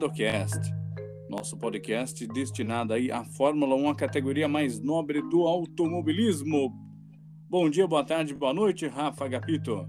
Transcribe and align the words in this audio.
Padocast, 0.00 0.72
nosso 1.28 1.58
podcast 1.58 2.26
destinado 2.28 2.94
aí 2.94 3.12
à 3.12 3.22
Fórmula 3.22 3.74
1, 3.74 3.90
a 3.90 3.94
categoria 3.94 4.48
mais 4.48 4.80
nobre 4.80 5.20
do 5.20 5.42
automobilismo. 5.42 6.72
Bom 7.50 7.68
dia, 7.68 7.86
boa 7.86 8.02
tarde, 8.02 8.32
boa 8.32 8.54
noite, 8.54 8.86
Rafa 8.86 9.28
Gapito. 9.28 9.86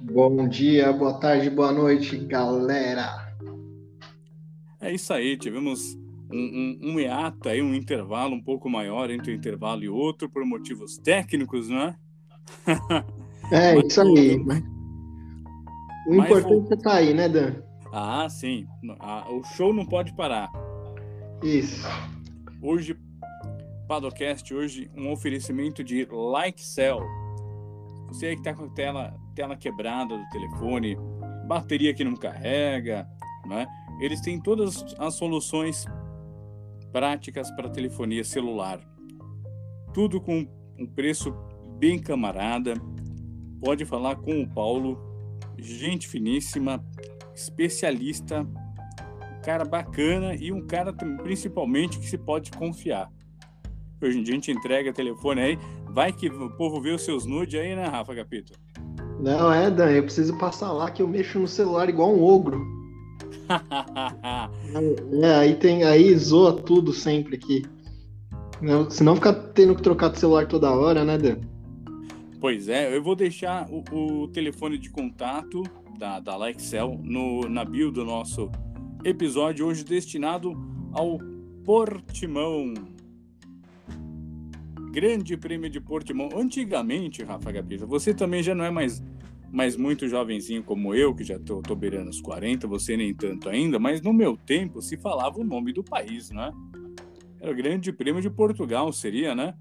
Bom 0.00 0.48
dia, 0.48 0.90
boa 0.94 1.20
tarde, 1.20 1.50
boa 1.50 1.72
noite, 1.72 2.16
galera. 2.24 3.36
É 4.80 4.90
isso 4.90 5.12
aí, 5.12 5.36
tivemos 5.36 5.94
um, 6.32 6.78
um, 6.82 6.92
um 6.92 6.98
hiato 6.98 7.50
aí, 7.50 7.60
um 7.60 7.74
intervalo 7.74 8.34
um 8.34 8.42
pouco 8.42 8.70
maior 8.70 9.10
entre 9.10 9.30
um 9.30 9.36
intervalo 9.36 9.84
e 9.84 9.90
outro, 9.90 10.26
por 10.30 10.42
motivos 10.46 10.96
técnicos, 10.96 11.68
né? 11.68 11.94
É, 13.50 13.76
isso 13.76 14.00
aí. 14.00 14.38
O 16.08 16.14
importante 16.14 16.70
é 16.70 16.74
estar 16.74 16.90
tá 16.90 16.94
aí, 16.94 17.12
né, 17.12 17.28
Dan? 17.28 17.71
Ah, 17.92 18.26
sim. 18.30 18.66
O 19.30 19.44
show 19.44 19.72
não 19.72 19.84
pode 19.84 20.14
parar. 20.14 20.50
Isso. 21.42 21.86
Hoje, 22.62 22.96
Padocast, 23.86 24.54
hoje 24.54 24.90
um 24.96 25.12
oferecimento 25.12 25.84
de 25.84 26.06
Like 26.10 26.64
Cell. 26.64 27.00
Você 28.08 28.26
aí 28.26 28.34
que 28.34 28.40
está 28.40 28.54
com 28.54 28.64
a 28.64 28.70
tela, 28.70 29.14
tela 29.34 29.56
quebrada 29.56 30.16
do 30.16 30.28
telefone, 30.30 30.96
bateria 31.46 31.92
que 31.92 32.02
não 32.02 32.16
carrega, 32.16 33.06
né? 33.46 33.66
Eles 34.00 34.22
têm 34.22 34.40
todas 34.40 34.84
as 34.98 35.14
soluções 35.14 35.84
práticas 36.92 37.50
para 37.50 37.68
telefonia 37.68 38.24
celular. 38.24 38.80
Tudo 39.92 40.20
com 40.20 40.46
um 40.78 40.86
preço 40.86 41.34
bem 41.78 41.98
camarada. 41.98 42.74
Pode 43.60 43.84
falar 43.84 44.16
com 44.16 44.42
o 44.42 44.48
Paulo, 44.48 44.98
gente 45.58 46.08
finíssima, 46.08 46.84
especialista, 47.34 48.40
um 48.42 49.42
cara 49.42 49.64
bacana 49.64 50.34
e 50.34 50.52
um 50.52 50.66
cara 50.66 50.92
principalmente 50.92 51.98
que 51.98 52.06
se 52.06 52.18
pode 52.18 52.50
confiar. 52.52 53.10
Hoje 54.02 54.18
em 54.18 54.22
dia 54.22 54.34
a 54.34 54.36
gente 54.36 54.50
entrega 54.50 54.92
telefone 54.92 55.40
aí, 55.40 55.58
vai 55.88 56.12
que 56.12 56.28
o 56.28 56.50
povo 56.56 56.80
vê 56.80 56.90
os 56.90 57.02
seus 57.02 57.24
nudes 57.24 57.60
aí, 57.60 57.76
né, 57.76 57.86
Rafa 57.86 58.14
Capito? 58.14 58.52
Não, 59.20 59.52
é, 59.52 59.70
Dan, 59.70 59.90
eu 59.90 60.02
preciso 60.02 60.36
passar 60.38 60.72
lá 60.72 60.90
que 60.90 61.00
eu 61.00 61.06
mexo 61.06 61.38
no 61.38 61.46
celular 61.46 61.88
igual 61.88 62.12
um 62.12 62.22
ogro. 62.22 62.60
é, 65.22 65.34
aí 65.36 65.54
tem, 65.54 65.84
aí 65.84 66.16
zoa 66.16 66.52
tudo 66.52 66.92
sempre 66.92 67.36
aqui. 67.36 67.62
Não, 68.60 68.90
senão 68.90 69.14
fica 69.14 69.32
tendo 69.32 69.76
que 69.76 69.82
trocar 69.82 70.10
de 70.10 70.18
celular 70.18 70.46
toda 70.46 70.72
hora, 70.72 71.04
né, 71.04 71.16
Dan? 71.16 71.36
Pois 72.40 72.68
é, 72.68 72.96
eu 72.96 73.02
vou 73.02 73.14
deixar 73.14 73.68
o, 73.70 74.24
o 74.24 74.28
telefone 74.28 74.76
de 74.76 74.90
contato 74.90 75.62
da, 76.02 76.18
da 76.18 76.36
Lexel 76.36 76.98
no, 77.00 77.48
na 77.48 77.64
bio 77.64 77.92
do 77.92 78.04
nosso 78.04 78.50
episódio 79.04 79.68
hoje 79.68 79.84
destinado 79.84 80.52
ao 80.92 81.16
Portimão. 81.64 82.74
Grande 84.90 85.36
Prêmio 85.36 85.70
de 85.70 85.80
Portimão. 85.80 86.28
Antigamente, 86.34 87.22
Rafa 87.22 87.52
Gapita, 87.52 87.86
você 87.86 88.12
também 88.12 88.42
já 88.42 88.52
não 88.52 88.64
é 88.64 88.70
mais, 88.70 89.00
mais 89.52 89.76
muito 89.76 90.08
jovenzinho 90.08 90.64
como 90.64 90.92
eu, 90.92 91.14
que 91.14 91.22
já 91.22 91.38
tô, 91.38 91.62
tô 91.62 91.76
beirando 91.76 92.10
os 92.10 92.20
40, 92.20 92.66
você 92.66 92.96
nem 92.96 93.14
tanto 93.14 93.48
ainda, 93.48 93.78
mas 93.78 94.02
no 94.02 94.12
meu 94.12 94.36
tempo 94.36 94.82
se 94.82 94.96
falava 94.96 95.38
o 95.38 95.44
nome 95.44 95.72
do 95.72 95.84
país, 95.84 96.30
né? 96.30 96.50
Era 97.40 97.52
o 97.52 97.54
Grande 97.54 97.92
Prêmio 97.92 98.20
de 98.20 98.28
Portugal, 98.28 98.92
seria, 98.92 99.36
né? 99.36 99.54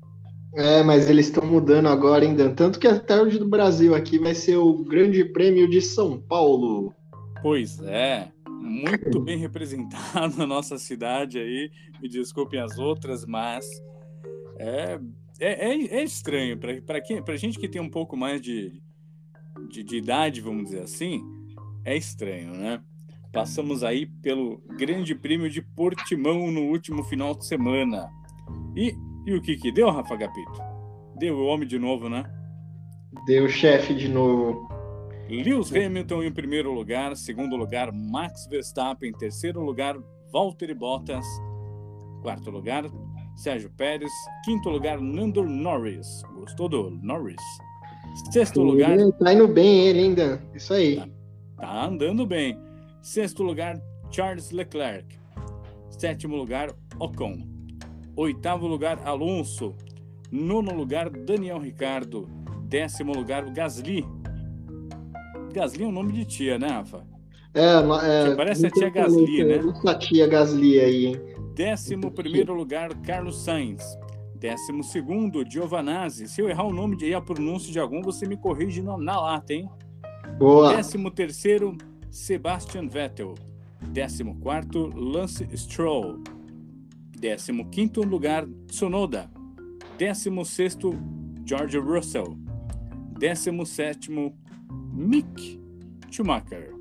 É, 0.55 0.83
mas 0.83 1.09
eles 1.09 1.27
estão 1.27 1.45
mudando 1.45 1.87
agora 1.87 2.25
ainda. 2.25 2.49
Tanto 2.49 2.79
que 2.79 2.87
até 2.87 3.21
hoje 3.21 3.39
do 3.39 3.47
Brasil 3.47 3.95
aqui 3.95 4.19
vai 4.19 4.35
ser 4.35 4.57
o 4.57 4.83
Grande 4.83 5.23
Prêmio 5.23 5.69
de 5.69 5.81
São 5.81 6.19
Paulo. 6.19 6.93
Pois 7.41 7.79
é, 7.81 8.31
muito 8.47 9.19
bem 9.19 9.37
representado 9.37 10.37
na 10.37 10.45
nossa 10.45 10.77
cidade 10.77 11.39
aí. 11.39 11.71
Me 12.01 12.09
desculpem 12.09 12.59
as 12.59 12.77
outras, 12.77 13.25
mas 13.25 13.65
é, 14.59 14.99
é, 15.39 15.69
é, 15.69 15.99
é 15.99 16.03
estranho. 16.03 16.57
Para 16.57 17.37
gente 17.37 17.57
que 17.57 17.69
tem 17.69 17.81
um 17.81 17.89
pouco 17.89 18.17
mais 18.17 18.41
de, 18.41 18.81
de, 19.69 19.83
de 19.83 19.97
idade, 19.97 20.41
vamos 20.41 20.65
dizer 20.65 20.81
assim, 20.81 21.23
é 21.85 21.95
estranho, 21.95 22.51
né? 22.51 22.81
Passamos 23.31 23.83
aí 23.83 24.05
pelo 24.05 24.61
Grande 24.77 25.15
Prêmio 25.15 25.49
de 25.49 25.61
Portimão 25.61 26.51
no 26.51 26.63
último 26.63 27.03
final 27.03 27.33
de 27.33 27.45
semana. 27.45 28.09
E 28.75 28.93
e 29.25 29.33
o 29.33 29.41
que 29.41 29.55
que 29.55 29.71
deu, 29.71 29.89
Rafa 29.89 30.15
Gapito? 30.15 30.61
Deu 31.17 31.37
o 31.37 31.45
homem 31.45 31.67
de 31.67 31.77
novo, 31.77 32.09
né? 32.09 32.23
Deu 33.25 33.45
o 33.45 33.49
chefe 33.49 33.93
de 33.93 34.07
novo. 34.07 34.69
Lewis 35.29 35.73
Hamilton 35.73 36.23
em 36.23 36.31
primeiro 36.31 36.73
lugar, 36.73 37.15
segundo 37.15 37.55
lugar 37.55 37.91
Max 37.93 38.47
Verstappen, 38.47 39.13
terceiro 39.13 39.61
lugar 39.61 39.97
Valtteri 40.31 40.73
Bottas, 40.73 41.25
quarto 42.21 42.51
lugar 42.51 42.85
Sérgio 43.35 43.69
Pérez, 43.71 44.11
quinto 44.43 44.69
lugar 44.69 44.99
Nando 44.99 45.43
Norris. 45.43 46.21
Gostou 46.35 46.67
do 46.67 46.91
Norris? 47.01 47.41
Sexto 48.31 48.61
lugar. 48.61 48.97
Tá 49.19 49.33
indo 49.33 49.47
bem 49.47 49.87
ele 49.87 49.99
ainda. 49.99 50.43
Isso 50.53 50.73
aí. 50.73 50.97
Tá, 50.97 51.07
tá 51.57 51.85
andando 51.85 52.25
bem. 52.25 52.57
Sexto 53.01 53.41
lugar 53.41 53.81
Charles 54.11 54.51
Leclerc. 54.51 55.17
Sétimo 55.89 56.35
lugar 56.35 56.75
Ocon. 56.99 57.47
Oitavo 58.15 58.67
lugar, 58.67 58.99
Alonso. 59.05 59.75
Nono 60.31 60.73
lugar, 60.73 61.09
Daniel 61.09 61.59
Ricardo. 61.59 62.27
Décimo 62.63 63.13
lugar, 63.13 63.49
Gasly. 63.51 64.05
Gasly 65.53 65.83
é 65.83 65.87
um 65.87 65.91
nome 65.91 66.13
de 66.13 66.25
tia, 66.25 66.57
né, 66.57 66.67
Rafa? 66.67 67.05
É, 67.53 68.29
é 68.31 68.35
parece 68.35 68.67
a 68.67 68.71
tia 68.71 68.89
Gasly, 68.89 69.43
né? 69.43 69.59
A 69.85 69.95
tia 69.95 70.27
Gasly 70.27 70.79
aí, 70.79 71.05
hein? 71.07 71.21
Décimo 71.53 72.11
primeiro 72.11 72.53
lugar, 72.53 72.93
Carlos 73.01 73.43
Sainz. 73.43 73.83
Décimo 74.35 74.83
segundo, 74.83 75.43
Giovanazzi. 75.47 76.27
Se 76.27 76.41
eu 76.41 76.49
errar 76.49 76.63
o 76.63 76.73
nome 76.73 76.97
e 77.01 77.13
a 77.13 77.21
pronúncia 77.21 77.71
de 77.71 77.79
algum, 77.79 78.01
você 78.01 78.25
me 78.25 78.37
corrige 78.37 78.81
na, 78.81 78.97
na 78.97 79.19
lata, 79.19 79.53
hein? 79.53 79.69
Boa. 80.39 80.75
Décimo 80.75 81.11
terceiro, 81.11 81.77
Sebastian 82.09 82.87
Vettel. 82.87 83.35
Décimo 83.81 84.39
quarto, 84.39 84.89
Lance 84.95 85.47
Stroll. 85.55 86.23
15º 87.21 88.03
lugar, 88.03 88.47
Tsunoda. 88.67 89.29
16º, 89.99 90.97
George 91.45 91.77
Russell. 91.77 92.35
17º, 93.19 94.33
Mick 94.91 95.61
Schumacher. 96.09 96.73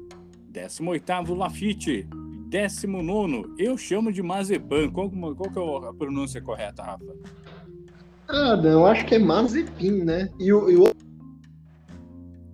18º, 0.52 1.36
Lafitte. 1.36 2.08
19º, 2.48 3.54
eu 3.58 3.76
chamo 3.76 4.10
de 4.10 4.22
Mazepan. 4.22 4.90
Qual, 4.90 5.10
qual 5.10 5.50
que 5.50 5.58
é 5.58 5.88
a 5.88 5.92
pronúncia 5.92 6.40
correta, 6.40 6.82
Rafa? 6.82 7.14
Ah, 8.26 8.56
não, 8.56 8.86
acho 8.86 9.06
que 9.06 9.16
é 9.16 9.18
Mazepin, 9.18 10.04
né? 10.04 10.28
E 10.38 10.52
o, 10.52 10.70
e 10.70 10.76
o... 10.76 10.84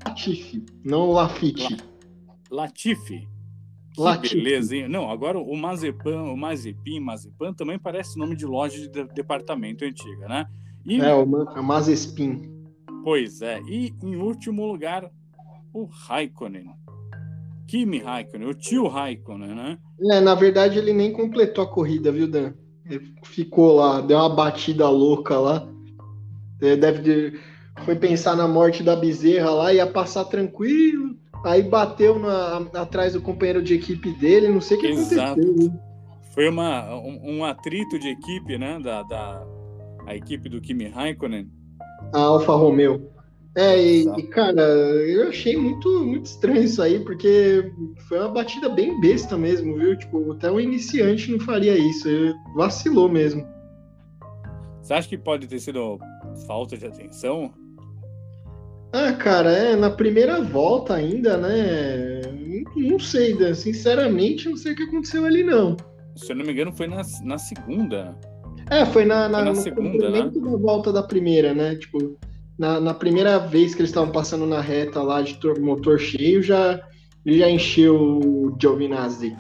Latifi, 0.05 0.65
não 0.85 1.13
Lafitte. 1.13 1.77
La... 2.51 2.63
Latifi. 2.63 3.29
Que 4.21 4.35
beleza, 4.35 4.77
hein? 4.77 4.89
Não, 4.89 5.11
agora 5.11 5.39
o 5.39 5.57
Mazepan, 5.57 6.23
o 6.25 6.37
Mazepin, 6.37 7.01
Mazepan 7.01 7.55
também 7.55 7.79
parece 7.79 8.19
nome 8.19 8.37
de 8.37 8.45
loja 8.45 8.89
de 8.89 9.05
departamento 9.15 9.85
antiga, 9.85 10.29
né? 10.29 10.47
E... 10.85 11.01
É, 11.01 11.15
o 11.15 11.27
Mazespin. 11.63 12.43
Pois 13.03 13.41
é. 13.41 13.61
E 13.63 13.95
em 14.03 14.17
último 14.17 14.67
lugar, 14.67 15.11
o 15.73 15.85
Raikkonen. 15.85 16.67
Kimi 17.67 17.99
Raikkonen, 17.99 18.49
o 18.49 18.55
tio 18.55 18.87
Raikkonen, 18.87 19.55
né? 19.55 19.79
É, 20.13 20.21
na 20.21 20.35
verdade 20.35 20.79
ele 20.79 20.93
nem 20.93 21.13
completou 21.13 21.65
a 21.65 21.69
corrida, 21.69 22.13
viu, 22.13 22.29
Dan? 22.29 22.53
Ele 22.85 23.15
ficou 23.25 23.77
lá, 23.77 24.01
deu 24.01 24.19
uma 24.19 24.29
batida 24.29 24.89
louca 24.89 25.39
lá. 25.39 25.67
Deve 26.59 27.41
foi 27.85 27.97
pensar 27.97 28.37
na 28.37 28.49
morte 28.49 28.83
da 28.83 28.97
bezerra 28.97 29.51
lá, 29.51 29.75
ia 29.75 29.87
passar 29.87 30.25
tranquilo 30.25 31.16
aí 31.47 31.63
bateu 31.63 32.19
na, 32.19 32.59
atrás 32.75 33.13
do 33.13 33.23
companheiro 33.23 33.63
de 33.63 33.75
equipe 33.75 34.13
dele, 34.13 34.49
não 34.49 34.61
sei 34.61 34.77
o 34.77 34.81
que 34.81 34.87
Exato. 34.89 35.41
aconteceu. 35.41 35.71
Né? 35.71 35.81
Foi 36.35 36.49
uma, 36.49 36.95
um, 36.97 37.39
um, 37.39 37.45
atrito 37.45 37.99
de 37.99 38.09
equipe, 38.09 38.59
né? 38.59 38.79
Da, 38.83 39.03
da 39.05 39.47
a 40.07 40.15
equipe 40.15 40.49
do 40.49 40.61
Kimi 40.61 40.89
Raikkonen. 40.89 41.49
A 42.13 42.21
Alfa 42.21 42.53
Romeo. 42.53 43.11
É, 43.57 43.83
e, 43.83 44.07
e, 44.07 44.23
cara, 44.25 44.61
eu 44.61 45.31
achei 45.31 45.57
muito, 45.57 45.89
muito 46.05 46.27
estranho 46.27 46.63
isso 46.63 46.83
aí, 46.83 47.01
porque 47.01 47.73
foi 48.07 48.19
uma 48.19 48.29
batida 48.29 48.69
bem 48.69 49.01
besta 49.01 49.39
mesmo, 49.39 49.75
viu? 49.79 49.97
Tipo, 49.97 50.33
até 50.33 50.51
um 50.51 50.61
iniciante 50.61 51.33
não 51.33 51.41
faria 51.41 51.75
isso. 51.75 52.07
Vacilou 52.55 53.09
mesmo. 53.09 53.47
Você 54.83 54.93
acha 54.93 55.09
que 55.09 55.17
pode 55.17 55.47
ter 55.47 55.59
sido 55.59 55.99
falta 56.47 56.77
de 56.77 56.87
atenção? 56.87 57.55
Ah, 58.99 59.13
cara, 59.13 59.53
é 59.53 59.77
na 59.77 59.91
primeira 59.91 60.41
volta 60.41 60.95
ainda, 60.95 61.37
né? 61.37 62.23
Não 62.75 62.99
sei, 62.99 63.37
Dan, 63.37 63.53
sinceramente, 63.53 64.49
não 64.49 64.57
sei 64.57 64.73
o 64.73 64.77
que 64.77 64.85
aconteceu 64.85 65.27
ali, 65.27 65.45
não. 65.45 65.77
Se 66.15 66.33
eu 66.33 66.37
não 66.37 66.47
me 66.47 66.53
engano, 66.53 66.73
foi 66.73 66.87
na, 66.87 67.03
na 67.23 67.37
segunda. 67.37 68.19
É, 68.71 68.87
foi 68.87 69.05
na, 69.05 69.29
na, 69.29 69.41
foi 69.41 69.49
na 69.49 69.55
segunda, 69.55 70.09
né? 70.09 70.23
da 70.23 70.57
volta 70.57 70.91
da 70.91 71.03
primeira, 71.03 71.53
né? 71.53 71.77
Tipo, 71.77 72.19
na, 72.59 72.81
na 72.81 72.95
primeira 72.95 73.39
vez 73.39 73.75
que 73.75 73.83
eles 73.83 73.91
estavam 73.91 74.11
passando 74.11 74.47
na 74.47 74.63
reta 74.63 75.03
lá 75.03 75.21
de 75.21 75.39
motor 75.61 75.99
cheio, 76.01 76.43
já, 76.43 76.81
já 77.27 77.51
encheu 77.51 77.97
o 78.01 78.57
Giovinazzi. 78.59 79.37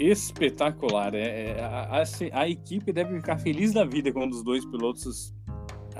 espetacular. 0.00 1.14
É, 1.14 1.52
é 1.52 1.62
a, 1.62 2.02
a, 2.02 2.40
a, 2.40 2.48
equipe 2.48 2.92
deve 2.92 3.14
ficar 3.14 3.38
feliz 3.38 3.72
da 3.72 3.84
vida 3.84 4.12
quando 4.12 4.32
os 4.32 4.42
dois 4.42 4.64
pilotos 4.64 5.32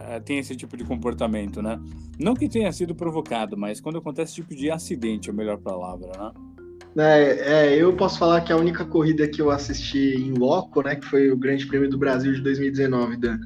uh, 0.05 0.21
têm 0.23 0.39
esse 0.39 0.55
tipo 0.57 0.77
de 0.77 0.85
comportamento, 0.85 1.63
né? 1.63 1.81
Não 2.19 2.35
que 2.35 2.49
tenha 2.49 2.71
sido 2.73 2.95
provocado, 2.95 3.57
mas 3.57 3.81
quando 3.81 3.99
acontece 3.99 4.33
esse 4.33 4.43
tipo 4.43 4.55
de 4.55 4.71
acidente, 4.71 5.29
é 5.29 5.33
a 5.33 5.37
melhor 5.37 5.59
palavra, 5.59 6.13
né? 6.19 6.33
É, 6.97 7.73
é, 7.73 7.77
eu 7.77 7.93
posso 7.95 8.19
falar 8.19 8.41
que 8.43 8.53
a 8.53 8.57
única 8.57 8.85
corrida 8.85 9.27
que 9.27 9.43
eu 9.43 9.51
assisti 9.51 10.15
em 10.15 10.33
loco, 10.33 10.81
né, 10.83 10.95
que 10.95 11.05
foi 11.05 11.31
o 11.31 11.37
Grande 11.37 11.67
Prêmio 11.67 11.91
do 11.91 11.99
Brasil 11.99 12.33
de 12.33 12.41
2019, 12.41 13.17
Dan. 13.17 13.41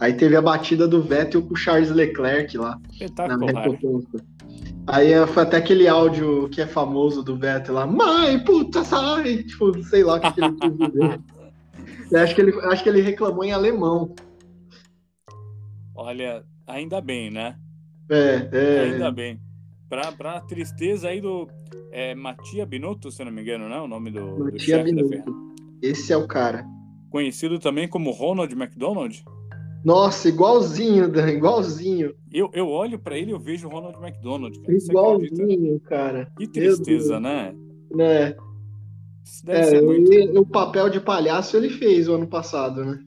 Aí 0.00 0.12
teve 0.12 0.36
a 0.36 0.42
batida 0.42 0.86
do 0.86 1.02
Vettel 1.02 1.42
com 1.42 1.54
o 1.54 1.56
Charles 1.56 1.90
Leclerc 1.90 2.56
lá. 2.56 2.78
Aí 4.86 5.26
foi 5.28 5.42
até 5.42 5.58
aquele 5.58 5.86
áudio 5.86 6.48
que 6.48 6.60
é 6.60 6.66
famoso 6.66 7.22
do 7.22 7.36
Vettel 7.36 7.74
lá, 7.74 7.86
mãe, 7.86 8.38
puta, 8.40 8.82
sai! 8.82 9.42
Tipo, 9.44 9.82
sei 9.84 10.02
lá 10.02 10.16
o 10.16 10.20
que, 10.20 10.32
que 10.32 10.40
ele 10.40 10.52
quis 10.54 10.78
dizer. 10.78 11.20
acho, 12.22 12.34
que 12.34 12.40
ele, 12.40 12.60
acho 12.66 12.82
que 12.82 12.88
ele 12.88 13.00
reclamou 13.00 13.44
em 13.44 13.52
alemão. 13.52 14.14
Olha, 16.00 16.44
ainda 16.64 17.00
bem, 17.00 17.28
né? 17.28 17.56
É, 18.08 18.48
é. 18.52 18.80
Ainda 18.82 19.10
bem. 19.10 19.40
Pra, 19.88 20.12
pra 20.12 20.40
tristeza 20.40 21.08
aí 21.08 21.20
do 21.20 21.48
é, 21.90 22.14
Matia 22.14 22.64
Binotto, 22.64 23.10
se 23.10 23.24
não 23.24 23.32
me 23.32 23.42
engano, 23.42 23.68
não 23.68 23.74
é 23.74 23.80
o 23.80 23.88
nome 23.88 24.12
do, 24.12 24.44
do 24.48 24.60
chefe 24.60 24.94
da 24.94 25.04
Ferrari. 25.08 25.32
Esse 25.82 26.12
é 26.12 26.16
o 26.16 26.24
cara. 26.28 26.64
Conhecido 27.10 27.58
também 27.58 27.88
como 27.88 28.12
Ronald 28.12 28.52
McDonald. 28.54 29.24
Nossa, 29.84 30.28
igualzinho, 30.28 31.10
Dan, 31.10 31.30
igualzinho. 31.30 32.14
Eu, 32.32 32.48
eu 32.52 32.68
olho 32.68 32.96
para 33.00 33.18
ele 33.18 33.32
e 33.32 33.34
eu 33.34 33.40
vejo 33.40 33.66
o 33.66 33.70
Ronald 33.70 33.96
McDonald. 34.00 34.56
Cara. 34.60 34.78
Igualzinho, 34.78 35.80
cara. 35.80 36.30
Que 36.38 36.46
tristeza, 36.46 37.18
né? 37.18 37.52
Né? 37.92 38.36
É, 39.48 39.80
muito... 39.80 40.12
ele, 40.12 40.38
o 40.38 40.46
papel 40.46 40.90
de 40.90 41.00
palhaço 41.00 41.56
ele 41.56 41.70
fez 41.70 42.08
o 42.08 42.14
ano 42.14 42.28
passado, 42.28 42.84
né? 42.84 43.00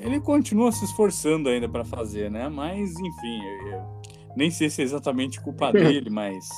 Ele 0.00 0.18
continua 0.18 0.72
se 0.72 0.84
esforçando 0.84 1.48
ainda 1.48 1.68
para 1.68 1.84
fazer, 1.84 2.30
né? 2.30 2.48
Mas, 2.48 2.90
enfim, 2.98 3.40
eu, 3.44 3.68
eu, 3.68 3.82
nem 4.34 4.50
sei 4.50 4.70
se 4.70 4.80
é 4.80 4.84
exatamente 4.84 5.40
culpa 5.40 5.70
dele, 5.72 6.08
mas 6.08 6.48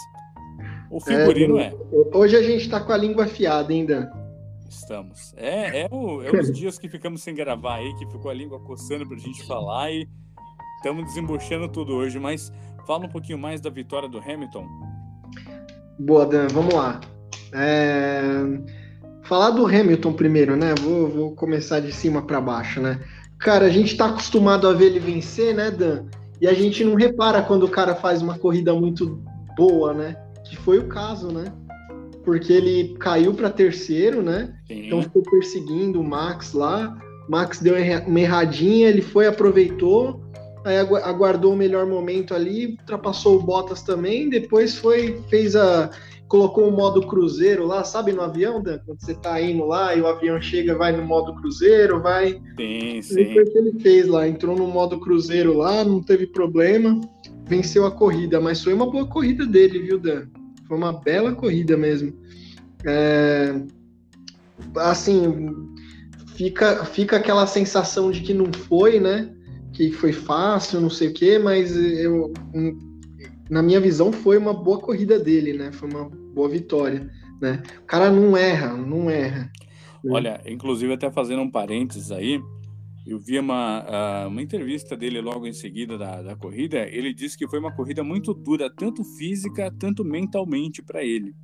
o 0.91 1.01
figurino 1.01 1.59
é, 1.59 1.67
é. 1.69 1.75
Hoje 2.17 2.37
a 2.37 2.43
gente 2.43 2.69
tá 2.71 2.81
com 2.81 2.93
a 2.93 2.97
língua 2.97 3.25
afiada, 3.25 3.73
hein, 3.73 3.85
Dan? 3.85 4.09
Estamos. 4.69 5.35
É, 5.37 5.83
é, 5.83 5.89
o, 5.91 6.23
é 6.23 6.31
os 6.31 6.53
dias 6.53 6.79
que 6.79 6.89
ficamos 6.89 7.23
sem 7.23 7.35
gravar 7.35 7.77
aí, 7.77 7.95
que 7.97 8.07
ficou 8.07 8.31
a 8.31 8.35
língua 8.35 8.61
coçando 8.61 9.07
pra 9.07 9.19
gente 9.19 9.45
falar 9.45 9.91
e 9.91 10.09
estamos 10.77 11.05
desembochando 11.05 11.69
tudo 11.69 11.95
hoje, 11.95 12.19
mas 12.19 12.53
fala 12.87 13.07
um 13.07 13.09
pouquinho 13.09 13.39
mais 13.39 13.61
da 13.61 13.71
vitória 13.71 14.09
do 14.09 14.19
Hamilton. 14.19 14.67
Boa, 15.99 16.27
Dan, 16.27 16.47
vamos 16.49 16.75
lá. 16.75 17.01
É... 17.53 18.31
Falar 19.23 19.51
do 19.51 19.67
Hamilton 19.67 20.13
primeiro, 20.13 20.57
né? 20.57 20.75
Vou, 20.81 21.09
vou 21.09 21.35
começar 21.35 21.81
de 21.81 21.93
cima 21.93 22.23
para 22.23 22.41
baixo, 22.41 22.81
né? 22.81 23.01
Cara, 23.43 23.67
a 23.67 23.71
gente 23.71 23.97
tá 23.97 24.07
acostumado 24.07 24.69
a 24.69 24.73
ver 24.73 24.87
ele 24.87 25.01
vencer, 25.01 25.55
né, 25.55 25.71
Dan? 25.71 26.05
E 26.41 26.49
a 26.49 26.55
gente 26.55 26.85
não 26.85 26.95
repara 26.95 27.43
quando 27.43 27.65
o 27.65 27.69
cara 27.69 27.95
faz 27.95 28.23
uma 28.23 28.39
corrida 28.39 28.75
muito 28.75 29.23
boa, 29.57 29.93
né? 29.93 30.17
Que 30.45 30.57
foi 30.57 30.79
o 30.79 30.89
caso, 30.89 31.29
né? 31.33 31.53
porque 32.25 32.53
ele 32.53 32.97
caiu 32.99 33.35
para 33.35 33.51
terceiro, 33.51 34.23
né? 34.23 34.55
Sim. 34.67 34.87
Então 34.87 35.03
ficou 35.03 35.23
perseguindo 35.23 36.01
o 36.01 36.05
Max 36.05 36.53
lá. 36.53 36.97
Max 37.29 37.61
deu 37.61 37.75
uma 38.07 38.21
erradinha, 38.21 38.89
ele 38.89 39.03
foi, 39.03 39.27
aproveitou, 39.27 40.21
aí 40.65 40.77
aguardou 40.79 41.53
o 41.53 41.57
melhor 41.57 41.87
momento 41.87 42.35
ali, 42.35 42.77
ultrapassou 42.81 43.37
o 43.37 43.43
Bottas 43.43 43.83
também, 43.83 44.29
depois 44.29 44.77
foi, 44.77 45.21
fez 45.29 45.55
a. 45.57 45.91
colocou 46.33 46.67
o 46.67 46.73
modo 46.73 47.07
cruzeiro 47.07 47.67
lá, 47.67 47.85
sabe, 47.85 48.11
no 48.11 48.23
avião, 48.23 48.63
Dan? 48.63 48.79
Quando 48.87 48.99
você 48.99 49.13
tá 49.13 49.39
indo 49.39 49.67
lá 49.67 49.95
e 49.95 50.01
o 50.01 50.07
avião 50.07 50.41
chega, 50.41 50.75
vai 50.75 50.91
no 50.91 51.05
modo 51.05 51.35
cruzeiro, 51.35 52.01
vai. 52.01 52.41
Sim, 52.59 53.03
sim. 53.03 53.35
Foi 53.35 53.43
o 53.43 53.53
que 53.53 53.59
ele 53.59 53.81
fez 53.81 54.09
lá, 54.09 54.27
entrou 54.27 54.57
no 54.57 54.67
modo 54.67 54.99
cruzeiro 54.99 55.55
lá, 55.55 55.85
não 55.85 56.03
teve 56.03 56.27
problema, 56.27 56.99
venceu 57.45 57.85
a 57.85 57.91
corrida, 57.91 58.41
mas 58.41 58.65
foi 58.65 58.73
uma 58.73 58.91
boa 58.91 59.07
corrida 59.07 59.45
dele, 59.45 59.81
viu, 59.81 59.99
Dan? 59.99 60.23
Foi 60.67 60.79
uma 60.79 60.95
bela 60.95 61.35
corrida 61.35 61.77
mesmo. 61.77 62.15
É, 62.87 63.55
assim, 64.77 65.55
fica, 66.35 66.83
fica 66.87 67.19
aquela 67.19 67.47
sensação 67.47 68.11
de 68.11 68.23
que 68.23 68.33
não 68.33 68.51
foi, 68.51 68.99
né? 68.99 69.31
Que 69.75 69.93
foi 69.93 70.15
fácil, 70.15 70.81
não 70.81 70.89
sei 70.89 71.09
o 71.09 71.13
quê, 71.13 71.39
mas 71.39 71.77
eu, 71.77 72.33
na 73.53 73.63
minha 73.63 73.79
visão, 73.79 74.11
foi 74.11 74.39
uma 74.39 74.55
boa 74.55 74.79
corrida 74.81 75.19
dele, 75.19 75.53
né? 75.53 75.71
Foi 75.73 75.87
uma 75.87 76.09
boa 76.09 76.49
vitória, 76.49 77.11
né? 77.39 77.63
O 77.83 77.85
cara 77.85 78.11
não 78.11 78.35
erra, 78.35 78.75
não 78.75 79.11
erra. 79.11 79.53
Olha, 80.09 80.41
inclusive 80.47 80.91
até 80.91 81.11
fazendo 81.11 81.43
um 81.43 81.51
parênteses 81.51 82.11
aí, 82.11 82.41
eu 83.07 83.19
vi 83.19 83.39
uma, 83.39 83.85
ah, 83.87 84.27
uma 84.27 84.41
entrevista 84.41 84.97
dele 84.97 85.21
logo 85.21 85.47
em 85.47 85.53
seguida 85.53 85.99
da, 85.99 86.23
da 86.23 86.35
corrida. 86.35 86.79
Ele 86.89 87.13
disse 87.13 87.37
que 87.37 87.47
foi 87.47 87.59
uma 87.59 87.71
corrida 87.71 88.03
muito 88.03 88.33
dura, 88.33 88.73
tanto 88.75 89.05
física, 89.05 89.71
tanto 89.79 90.03
mentalmente 90.03 90.83
para 90.83 91.05
ele. 91.05 91.35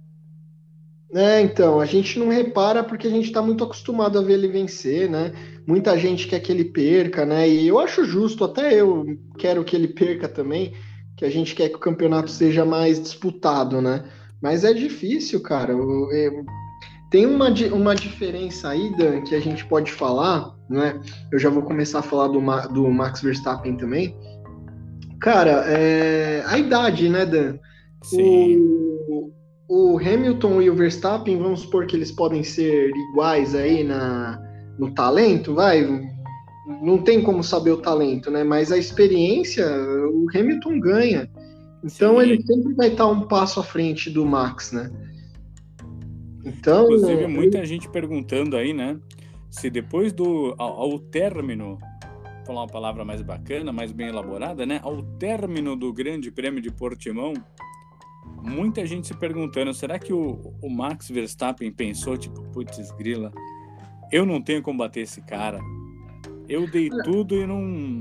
É, 1.13 1.43
então, 1.43 1.79
a 1.79 1.85
gente 1.85 2.19
não 2.19 2.31
repara 2.31 2.83
porque 2.83 3.07
a 3.07 3.11
gente 3.11 3.27
está 3.27 3.43
muito 3.43 3.63
acostumado 3.63 4.19
a 4.19 4.23
ver 4.23 4.33
ele 4.35 4.49
vencer, 4.49 5.11
né? 5.11 5.35
Muita 5.67 5.99
gente 5.99 6.27
quer 6.27 6.41
que 6.41 6.51
ele 6.51 6.65
perca, 6.65 7.27
né? 7.27 7.47
E 7.47 7.69
eu 7.69 7.79
acho 7.79 8.03
justo, 8.03 8.45
até 8.45 8.81
eu 8.81 9.05
quero 9.37 9.63
que 9.63 9.77
ele 9.77 9.89
perca 9.89 10.27
também, 10.27 10.73
que 11.19 11.25
a 11.25 11.31
gente 11.31 11.55
quer 11.55 11.69
que 11.69 11.75
o 11.75 11.81
campeonato 11.81 12.31
seja 12.31 12.65
mais 12.65 13.03
disputado, 13.03 13.83
né? 13.83 14.05
Mas 14.41 14.63
é 14.63 14.73
difícil, 14.73 15.43
cara. 15.43 15.73
Eu, 15.73 16.11
eu, 16.13 16.45
tem 17.11 17.27
uma, 17.27 17.49
uma 17.73 17.95
diferença 17.95 18.69
aí, 18.69 18.97
Dan, 18.97 19.23
que 19.23 19.35
a 19.35 19.41
gente 19.41 19.67
pode 19.67 19.91
falar, 19.91 20.55
né? 20.71 21.01
Eu 21.33 21.39
já 21.41 21.51
vou 21.51 21.63
começar 21.63 21.99
a 21.99 22.03
falar 22.03 22.29
do, 22.29 22.41
do 22.73 22.89
Max 22.89 23.21
Verstappen 23.21 23.77
também. 23.77 24.17
Cara, 25.21 25.65
é 25.67 26.45
a 26.47 26.57
idade, 26.57 27.09
né, 27.09 27.27
Dan? 27.27 27.59
Sim. 28.05 28.59
O, 29.09 29.33
o 29.69 29.99
Hamilton 29.99 30.63
e 30.63 30.71
o 30.71 30.75
Verstappen, 30.77 31.37
vamos 31.37 31.63
supor 31.63 31.85
que 31.87 31.97
eles 31.97 32.13
podem 32.13 32.45
ser 32.45 32.91
iguais 33.11 33.57
aí 33.57 33.83
na, 33.83 34.41
no 34.79 34.95
talento, 34.95 35.53
vai. 35.53 35.85
Não 36.83 36.99
tem 36.99 37.23
como 37.23 37.43
saber 37.43 37.71
o 37.71 37.79
talento, 37.79 38.31
né? 38.31 38.45
Mas 38.45 38.71
a 38.71 38.77
experiência, 38.77 39.67
o 39.67 40.27
Hamilton 40.35 40.79
ganha. 40.81 41.31
Então 41.83 42.17
Sim. 42.17 42.23
ele 42.23 42.43
sempre 42.43 42.75
vai 42.75 42.89
estar 42.89 43.07
um 43.07 43.27
passo 43.27 43.61
à 43.61 43.63
frente 43.63 44.11
do 44.11 44.27
Max, 44.27 44.73
né? 44.73 44.91
Então, 46.45 46.85
Inclusive, 46.85 47.27
muita 47.27 47.65
gente 47.65 47.89
perguntando 47.89 48.57
aí, 48.57 48.73
né? 48.73 48.99
Se 49.51 49.71
depois 49.71 50.13
do. 50.13 50.55
Ao, 50.59 50.81
ao 50.81 50.99
término, 50.99 51.79
falar 52.47 52.63
uma 52.63 52.67
palavra 52.67 53.05
mais 53.05 53.23
bacana, 53.23 53.73
mais 53.73 53.93
bem 53.93 54.09
elaborada, 54.09 54.65
né? 54.65 54.81
Ao 54.83 55.03
término 55.03 55.77
do 55.77 55.93
Grande 55.93 56.31
Prêmio 56.31 56.61
de 56.61 56.71
Portimão, 56.71 57.35
muita 58.43 58.87
gente 58.87 59.07
se 59.07 59.15
perguntando: 59.15 59.73
será 59.75 59.99
que 59.99 60.13
o, 60.13 60.55
o 60.63 60.71
Max 60.71 61.09
Verstappen 61.09 61.71
pensou, 61.73 62.17
tipo, 62.17 62.43
putz, 62.51 62.91
grila, 62.93 63.33
eu 64.11 64.25
não 64.25 64.41
tenho 64.41 64.63
como 64.63 64.79
bater 64.79 65.01
esse 65.01 65.21
cara. 65.23 65.61
Eu 66.49 66.71
dei 66.71 66.89
tudo 67.05 67.35
e 67.35 67.47
não. 67.47 67.99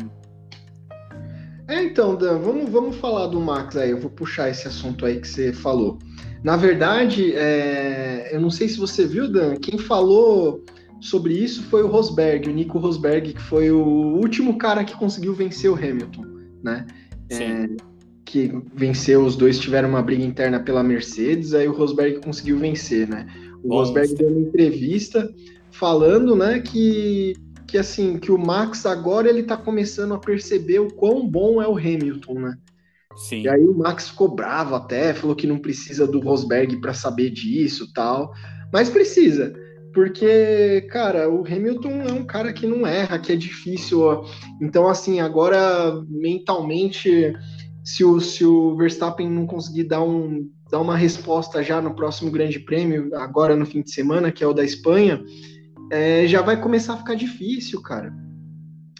É, 1.68 1.84
então, 1.84 2.16
Dan, 2.16 2.40
vamos, 2.40 2.70
vamos 2.70 2.96
falar 2.96 3.28
do 3.28 3.42
Max 3.42 3.76
aí. 3.76 3.92
Eu 3.92 4.00
vou 4.00 4.10
puxar 4.10 4.50
esse 4.50 4.68
assunto 4.68 5.06
aí 5.06 5.20
que 5.20 5.28
você 5.28 5.52
falou. 5.52 6.00
Na 6.44 6.56
verdade, 6.56 7.34
é, 7.34 8.30
eu 8.32 8.40
não 8.40 8.50
sei 8.50 8.70
se 8.70 8.78
você 8.78 9.06
viu, 9.06 9.30
Dan, 9.30 9.56
quem 9.56 9.78
falou 9.78 10.64
sobre 11.02 11.34
isso 11.34 11.64
foi 11.64 11.84
o 11.84 11.88
Rosberg, 11.88 12.50
o 12.50 12.54
Nico 12.54 12.80
Rosberg, 12.80 13.34
que 13.34 13.42
foi 13.42 13.70
o 13.70 13.82
último 13.82 14.58
cara 14.58 14.84
que 14.84 14.96
conseguiu 14.96 15.34
vencer 15.34 15.70
o 15.70 15.76
Hamilton, 15.76 16.24
né? 16.64 16.86
É, 17.30 17.68
que 18.24 18.52
venceu, 18.74 19.26
os 19.26 19.36
dois 19.36 19.60
tiveram 19.60 19.90
uma 19.90 20.02
briga 20.02 20.24
interna 20.24 20.60
pela 20.60 20.84
Mercedes, 20.84 21.54
aí 21.54 21.68
o 21.68 21.74
Rosberg 21.74 22.20
conseguiu 22.22 22.58
vencer, 22.58 23.08
né? 23.08 23.28
O 23.64 23.70
Bom, 23.70 23.78
Rosberg 23.80 24.14
deu 24.16 24.30
uma 24.30 24.40
entrevista 24.40 25.30
falando, 25.72 26.36
né, 26.36 26.60
que 26.60 27.36
que 27.68 27.78
assim, 27.78 28.18
que 28.18 28.32
o 28.32 28.38
Max 28.38 28.86
agora 28.86 29.30
ele 29.30 29.44
tá 29.44 29.58
começando 29.58 30.14
a 30.14 30.20
perceber 30.20 30.80
o 30.80 30.94
quão 30.94 31.28
bom 31.28 31.62
é 31.62 31.68
o 31.68 31.78
Hamilton, 31.78 32.34
né? 32.40 32.58
Sim. 33.18 33.42
E 33.42 33.50
aí 33.50 33.64
o 33.64 33.78
Max 33.78 34.10
ficou 34.10 34.34
bravo 34.34 34.76
até, 34.76 35.14
falou 35.14 35.36
que 35.36 35.48
não 35.48 35.58
precisa 35.58 36.08
do 36.08 36.20
Rosberg 36.20 36.80
para 36.80 36.94
saber 36.94 37.32
disso 37.32 37.92
tal. 37.94 38.32
Mas 38.72 38.90
precisa, 38.90 39.54
porque, 39.94 40.88
cara, 40.92 41.28
o 41.28 41.44
Hamilton 41.46 42.04
é 42.04 42.14
um 42.14 42.24
cara 42.24 42.54
que 42.54 42.68
não 42.68 42.86
erra, 42.86 43.18
que 43.18 43.32
é 43.32 43.36
difícil. 43.36 44.02
Ó. 44.02 44.26
Então, 44.62 44.88
assim, 44.88 45.20
agora 45.20 46.00
mentalmente, 46.08 47.34
se 47.84 48.04
o, 48.04 48.20
se 48.20 48.46
o 48.46 48.76
Verstappen 48.76 49.28
não 49.28 49.48
conseguir 49.48 49.86
dar, 49.86 50.04
um, 50.04 50.48
dar 50.70 50.80
uma 50.80 50.96
resposta 50.96 51.64
já 51.64 51.82
no 51.82 51.96
próximo 51.96 52.30
Grande 52.30 52.60
Prêmio, 52.60 53.10
agora 53.16 53.56
no 53.56 53.66
fim 53.66 53.82
de 53.82 53.92
semana, 53.92 54.32
que 54.32 54.44
é 54.44 54.48
o 54.48 54.54
da 54.54 54.64
Espanha, 54.64 55.24
é, 55.92 56.28
já 56.28 56.42
vai 56.42 56.60
começar 56.60 56.94
a 56.94 56.98
ficar 56.98 57.16
difícil, 57.16 57.82
cara. 57.82 58.14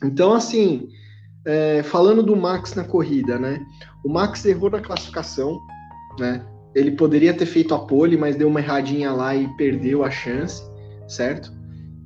Então, 0.04 0.34
assim, 0.34 0.88
é, 1.46 1.82
falando 1.84 2.22
do 2.22 2.36
Max 2.36 2.76
na 2.76 2.84
corrida, 2.84 3.40
né? 3.40 3.66
O 4.04 4.10
Max 4.10 4.46
errou 4.46 4.70
na 4.70 4.80
classificação, 4.80 5.60
né? 6.20 6.46
Ele 6.76 6.92
poderia 6.92 7.34
ter 7.34 7.46
feito 7.46 7.74
a 7.74 7.80
pole, 7.80 8.18
mas 8.18 8.36
deu 8.36 8.48
uma 8.48 8.60
erradinha 8.60 9.12
lá 9.12 9.36
e 9.36 9.48
perdeu 9.56 10.04
a 10.04 10.12
chance, 10.12 10.62
certo? 11.08 11.52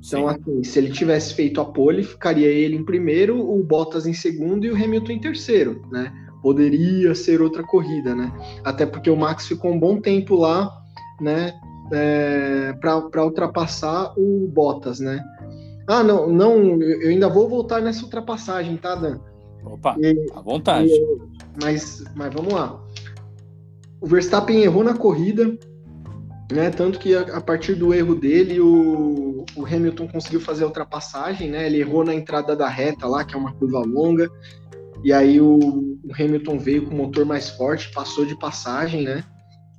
Então, 0.04 0.26
assim, 0.26 0.64
se 0.64 0.78
ele 0.78 0.90
tivesse 0.90 1.34
feito 1.34 1.60
a 1.60 1.64
pole, 1.64 2.02
ficaria 2.02 2.48
ele 2.48 2.76
em 2.76 2.84
primeiro, 2.84 3.38
o 3.38 3.62
Bottas 3.62 4.06
em 4.06 4.14
segundo 4.14 4.64
e 4.64 4.70
o 4.70 4.74
Hamilton 4.74 5.12
em 5.12 5.20
terceiro, 5.20 5.82
né? 5.92 6.12
Poderia 6.42 7.14
ser 7.14 7.40
outra 7.40 7.62
corrida, 7.62 8.14
né? 8.14 8.32
Até 8.64 8.84
porque 8.84 9.08
o 9.10 9.16
Max 9.16 9.46
ficou 9.46 9.72
um 9.72 9.78
bom 9.78 10.00
tempo 10.00 10.34
lá, 10.34 10.68
né? 11.20 11.52
É, 11.92 12.72
para 12.80 13.24
ultrapassar 13.24 14.14
o 14.16 14.48
Bottas, 14.48 14.98
né? 14.98 15.22
Ah, 15.86 16.02
não, 16.02 16.28
não, 16.28 16.80
eu 16.80 17.10
ainda 17.10 17.28
vou 17.28 17.48
voltar 17.48 17.82
nessa 17.82 18.04
ultrapassagem, 18.04 18.76
tá, 18.76 18.94
Dan? 18.94 19.18
Opa, 19.64 19.96
e, 19.98 20.26
à 20.34 20.40
vontade. 20.40 20.88
E, 20.88 21.18
mas, 21.62 22.04
mas 22.14 22.32
vamos 22.32 22.52
lá. 22.54 22.80
O 24.00 24.06
Verstappen 24.06 24.62
errou 24.62 24.82
na 24.82 24.94
corrida, 24.94 25.56
né? 26.52 26.70
Tanto 26.70 26.98
que 26.98 27.14
a, 27.14 27.36
a 27.36 27.40
partir 27.40 27.74
do 27.74 27.92
erro 27.92 28.14
dele, 28.14 28.60
o, 28.60 29.44
o, 29.56 29.66
Hamilton 29.66 30.08
conseguiu 30.08 30.40
fazer 30.40 30.64
a 30.64 30.66
ultrapassagem, 30.66 31.50
né? 31.50 31.66
Ele 31.66 31.80
errou 31.80 32.04
na 32.04 32.14
entrada 32.14 32.56
da 32.56 32.68
reta 32.68 33.06
lá, 33.06 33.24
que 33.24 33.34
é 33.34 33.38
uma 33.38 33.52
curva 33.52 33.80
longa, 33.80 34.30
e 35.04 35.12
aí 35.12 35.40
o, 35.40 35.56
o 35.56 36.12
Hamilton 36.12 36.58
veio 36.58 36.86
com 36.86 36.94
o 36.94 36.98
motor 36.98 37.24
mais 37.24 37.50
forte, 37.50 37.92
passou 37.92 38.24
de 38.24 38.38
passagem, 38.38 39.02
né? 39.02 39.24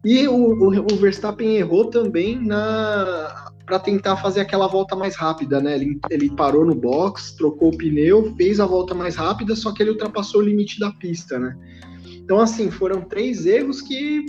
E 0.04 0.28
o, 0.28 0.36
o, 0.36 0.68
o 0.68 0.96
Verstappen 0.98 1.56
errou 1.56 1.86
também 1.86 2.40
na 2.40 3.52
para 3.66 3.80
tentar 3.80 4.18
fazer 4.18 4.42
aquela 4.42 4.68
volta 4.68 4.94
mais 4.94 5.16
rápida, 5.16 5.62
né? 5.62 5.76
Ele, 5.76 5.98
ele 6.10 6.30
parou 6.30 6.66
no 6.66 6.76
box, 6.76 7.34
trocou 7.38 7.70
o 7.70 7.78
pneu, 7.78 8.34
fez 8.36 8.60
a 8.60 8.66
volta 8.66 8.94
mais 8.94 9.16
rápida, 9.16 9.56
só 9.56 9.72
que 9.72 9.82
ele 9.82 9.92
ultrapassou 9.92 10.42
o 10.42 10.44
limite 10.44 10.78
da 10.80 10.92
pista, 10.92 11.40
né? 11.40 11.58
Então, 12.06 12.40
assim, 12.40 12.70
foram 12.70 13.02
três 13.02 13.46
erros 13.46 13.82
que 13.82 14.26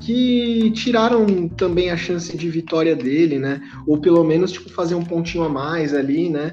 que 0.00 0.70
tiraram 0.72 1.48
também 1.48 1.90
a 1.90 1.96
chance 1.96 2.36
de 2.36 2.50
vitória 2.50 2.94
dele, 2.94 3.38
né? 3.38 3.60
Ou 3.86 3.98
pelo 3.98 4.22
menos 4.24 4.52
tipo 4.52 4.68
fazer 4.70 4.94
um 4.94 5.02
pontinho 5.02 5.44
a 5.44 5.48
mais 5.48 5.94
ali, 5.94 6.28
né? 6.28 6.52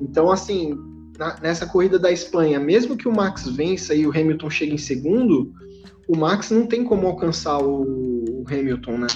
Então 0.00 0.30
assim, 0.30 0.74
na, 1.18 1.38
nessa 1.40 1.66
corrida 1.66 1.98
da 1.98 2.10
Espanha, 2.10 2.58
mesmo 2.58 2.96
que 2.96 3.06
o 3.06 3.14
Max 3.14 3.46
vença 3.46 3.94
e 3.94 4.06
o 4.06 4.10
Hamilton 4.10 4.48
chegue 4.48 4.74
em 4.74 4.78
segundo, 4.78 5.52
o 6.12 6.18
Max 6.18 6.50
não 6.50 6.66
tem 6.66 6.84
como 6.84 7.06
alcançar 7.06 7.58
o, 7.62 8.44
Hamilton, 8.46 8.98
né? 8.98 9.06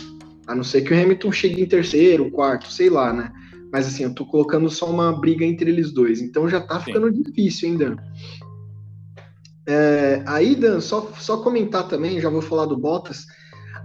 A 0.47 0.55
não 0.55 0.65
ser 0.65 0.83
que 0.83 0.95
o 0.95 1.01
Hamilton 1.01 1.33
chegue 1.33 1.61
em 1.61 1.67
terceiro, 1.67 2.31
quarto, 2.31 2.71
sei 2.73 2.89
lá, 2.89 3.13
né? 3.13 3.33
Mas 3.73 3.87
assim, 3.87 4.05
eu 4.05 4.15
tô 4.15 4.25
colocando 4.25 4.71
só 4.71 4.89
uma 4.89 5.13
briga 5.13 5.45
entre 5.45 5.71
eles 5.71 5.93
dois, 5.93 6.21
então 6.21 6.49
já 6.49 6.61
tá 6.61 6.79
Sim. 6.79 6.87
ficando 6.87 7.13
difícil 7.13 7.71
ainda. 7.71 7.97
É, 9.67 10.23
aí, 10.27 10.55
Dan, 10.55 10.81
só, 10.81 11.11
só 11.19 11.39
comentar 11.39 11.89
também, 11.89 12.21
já 12.21 12.31
vou 12.31 12.41
falar 12.41 12.67
do 12.67 12.77
Bottas 12.77 13.27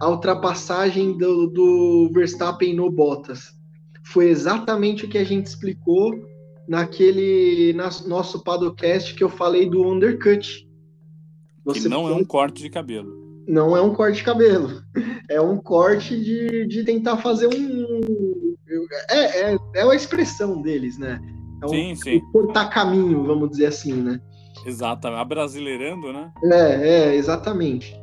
a 0.02 0.10
ultrapassagem 0.10 1.16
do, 1.16 1.46
do 1.46 2.10
Verstappen 2.12 2.76
no 2.76 2.90
Bottas. 2.90 3.52
Foi 4.04 4.30
exatamente 4.30 5.06
o 5.06 5.08
que 5.08 5.18
a 5.20 5.24
gente 5.24 5.46
explicou 5.46 6.12
naquele 6.68 7.72
na, 7.74 7.88
nosso 8.08 8.44
podcast 8.44 9.14
que 9.14 9.24
eu 9.24 9.30
falei 9.30 9.70
do 9.70 9.86
undercut. 9.88 10.68
Você 11.66 11.82
que 11.82 11.90
não 11.90 12.08
é 12.08 12.14
um 12.14 12.24
corte 12.24 12.62
de 12.62 12.70
cabelo. 12.70 13.22
Não 13.48 13.76
é 13.76 13.82
um 13.82 13.94
corte 13.94 14.18
de 14.18 14.24
cabelo. 14.24 14.82
É 15.30 15.40
um 15.42 15.58
corte 15.58 16.20
de, 16.20 16.68
de 16.68 16.84
tentar 16.84 17.18
fazer 17.18 17.48
um. 17.48 18.56
É, 19.10 19.54
é, 19.54 19.58
é 19.76 19.82
a 19.82 19.96
expressão 19.96 20.62
deles, 20.62 20.98
né? 20.98 21.20
É 21.62 21.66
um, 21.66 21.70
sim, 21.70 21.96
sim. 21.96 22.22
cortar 22.32 22.70
caminho, 22.70 23.24
vamos 23.24 23.52
dizer 23.52 23.68
assim, 23.68 23.94
né? 23.94 24.20
Exato, 24.66 25.08
abrasileirando, 25.08 26.14
né? 26.14 26.32
É, 26.44 26.90
é, 26.90 27.16
exatamente. 27.16 28.00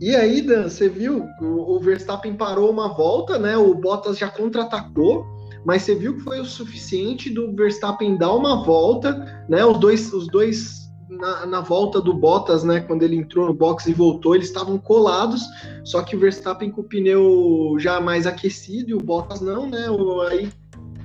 E 0.00 0.14
aí, 0.14 0.42
Dan, 0.42 0.68
você 0.68 0.88
viu, 0.88 1.26
o, 1.40 1.80
Verstappen 1.80 2.34
parou 2.34 2.70
uma 2.70 2.94
volta, 2.94 3.38
né? 3.38 3.56
O 3.56 3.74
Bottas 3.74 4.16
já 4.16 4.28
contra-atacou, 4.28 5.26
mas 5.64 5.82
você 5.82 5.94
viu 5.94 6.14
que 6.14 6.20
foi 6.22 6.40
o 6.40 6.44
suficiente 6.44 7.30
do 7.30 7.52
Verstappen 7.54 8.16
dar 8.16 8.32
uma 8.32 8.64
volta, 8.64 9.44
né? 9.48 9.64
Os 9.64 9.78
dois, 9.80 10.12
os 10.12 10.28
dois 10.28 10.87
na, 11.08 11.46
na, 11.46 11.60
volta 11.60 12.00
do 12.00 12.12
Bottas, 12.12 12.62
né? 12.64 12.80
Quando 12.80 13.02
ele 13.02 13.16
entrou 13.16 13.46
no 13.46 13.54
box 13.54 13.86
e 13.86 13.94
voltou, 13.94 14.34
eles 14.34 14.48
estavam 14.48 14.78
colados, 14.78 15.42
só 15.84 16.02
que 16.02 16.14
o 16.14 16.18
Verstappen 16.18 16.70
com 16.70 16.82
o 16.82 16.84
pneu 16.84 17.76
já 17.78 18.00
mais 18.00 18.26
aquecido 18.26 18.90
e 18.90 18.94
o 18.94 18.98
Bottas 18.98 19.40
não, 19.40 19.68
né? 19.68 19.90
O, 19.90 20.20
aí 20.22 20.50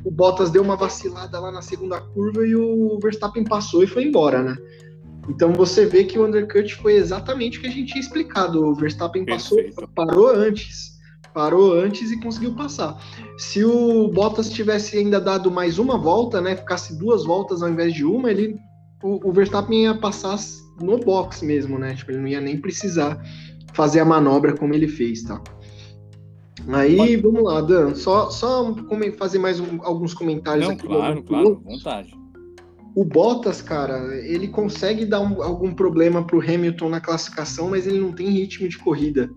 o 0.03 0.11
Bottas 0.11 0.51
deu 0.51 0.61
uma 0.61 0.75
vacilada 0.75 1.39
lá 1.39 1.51
na 1.51 1.61
segunda 1.61 2.01
curva 2.01 2.45
e 2.45 2.55
o 2.55 2.99
Verstappen 3.01 3.43
passou 3.43 3.83
e 3.83 3.87
foi 3.87 4.03
embora, 4.03 4.43
né? 4.43 4.57
Então 5.29 5.53
você 5.53 5.85
vê 5.85 6.03
que 6.03 6.19
o 6.19 6.25
undercut 6.25 6.75
foi 6.75 6.93
exatamente 6.93 7.57
o 7.57 7.61
que 7.61 7.67
a 7.67 7.71
gente 7.71 7.93
tinha 7.93 8.01
explicado. 8.01 8.65
O 8.65 8.75
Verstappen 8.75 9.25
passou, 9.25 9.57
parou 9.95 10.27
antes. 10.27 10.93
Parou 11.33 11.73
antes 11.73 12.11
e 12.11 12.19
conseguiu 12.19 12.53
passar. 12.53 13.01
Se 13.37 13.63
o 13.63 14.07
Bottas 14.09 14.49
tivesse 14.49 14.97
ainda 14.97 15.19
dado 15.19 15.49
mais 15.49 15.79
uma 15.79 15.97
volta, 15.97 16.39
né? 16.39 16.55
Ficasse 16.55 16.97
duas 16.99 17.25
voltas 17.25 17.63
ao 17.63 17.69
invés 17.69 17.93
de 17.93 18.05
uma, 18.05 18.29
ele. 18.29 18.55
O, 19.03 19.29
o 19.29 19.31
Verstappen 19.31 19.83
ia 19.83 19.95
passar 19.95 20.37
no 20.81 20.97
box 20.97 21.43
mesmo, 21.43 21.77
né? 21.77 21.93
Tipo, 21.93 22.11
ele 22.11 22.19
não 22.19 22.27
ia 22.27 22.41
nem 22.41 22.59
precisar 22.59 23.21
fazer 23.73 23.99
a 23.99 24.05
manobra 24.05 24.55
como 24.55 24.73
ele 24.73 24.87
fez, 24.87 25.23
tá? 25.23 25.41
Aí, 26.69 27.17
vamos 27.17 27.43
lá, 27.43 27.61
Dan. 27.61 27.93
Só, 27.95 28.29
só 28.29 28.73
fazer 29.17 29.39
mais 29.39 29.59
um, 29.59 29.79
alguns 29.81 30.13
comentários 30.13 30.65
não, 30.65 30.73
aqui. 30.73 30.87
Claro, 30.87 31.23
claro, 31.23 31.61
vontade. 31.63 32.13
O 32.95 33.03
Bottas, 33.03 33.61
cara, 33.61 34.15
ele 34.25 34.47
consegue 34.47 35.03
dar 35.03 35.19
um, 35.19 35.41
algum 35.41 35.73
problema 35.73 36.23
pro 36.23 36.39
Hamilton 36.39 36.89
na 36.89 37.01
classificação, 37.01 37.69
mas 37.69 37.87
ele 37.87 37.99
não 37.99 38.11
tem 38.11 38.29
ritmo 38.29 38.67
de 38.67 38.77
corrida. 38.77 39.29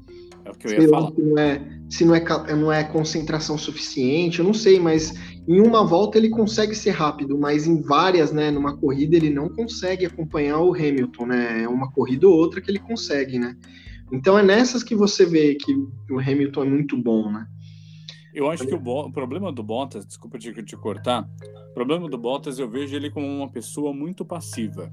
É 0.46 0.50
o 0.50 0.54
que 0.54 0.68
eu 0.68 0.70
ia 0.70 0.80
sei 0.80 0.88
falar. 0.88 1.10
Se, 1.12 1.22
não 1.22 1.38
é, 1.38 1.80
se 1.90 2.04
não, 2.04 2.14
é, 2.14 2.54
não 2.54 2.72
é 2.72 2.84
concentração 2.84 3.58
suficiente, 3.58 4.38
eu 4.38 4.44
não 4.44 4.54
sei, 4.54 4.78
mas 4.78 5.12
em 5.48 5.60
uma 5.60 5.84
volta 5.84 6.18
ele 6.18 6.30
consegue 6.30 6.74
ser 6.74 6.90
rápido, 6.90 7.36
mas 7.36 7.66
em 7.66 7.82
várias, 7.82 8.32
né, 8.32 8.50
numa 8.50 8.76
corrida 8.76 9.16
ele 9.16 9.30
não 9.30 9.48
consegue 9.48 10.06
acompanhar 10.06 10.60
o 10.60 10.72
Hamilton, 10.72 11.26
né? 11.26 11.62
É 11.64 11.68
uma 11.68 11.90
corrida 11.90 12.28
ou 12.28 12.34
outra 12.34 12.60
que 12.60 12.70
ele 12.70 12.78
consegue, 12.78 13.38
né? 13.38 13.56
Então 14.12 14.38
é 14.38 14.42
nessas 14.42 14.84
que 14.84 14.94
você 14.94 15.26
vê 15.26 15.56
que 15.56 15.74
o 16.10 16.20
Hamilton 16.20 16.62
é 16.62 16.68
muito 16.68 16.96
bom, 16.96 17.30
né? 17.30 17.46
Eu 18.32 18.50
acho 18.50 18.66
que 18.66 18.74
o, 18.74 18.78
o, 18.78 19.10
problema 19.10 19.50
do 19.50 19.62
Bottas, 19.62 20.04
desculpa 20.04 20.38
te, 20.38 20.52
te 20.62 20.76
cortar, 20.76 21.26
o 21.70 21.74
problema 21.74 22.08
do 22.08 22.18
Bottas 22.18 22.58
eu 22.58 22.68
vejo 22.68 22.94
ele 22.94 23.10
como 23.10 23.26
uma 23.26 23.50
pessoa 23.50 23.92
muito 23.92 24.24
passiva. 24.24 24.92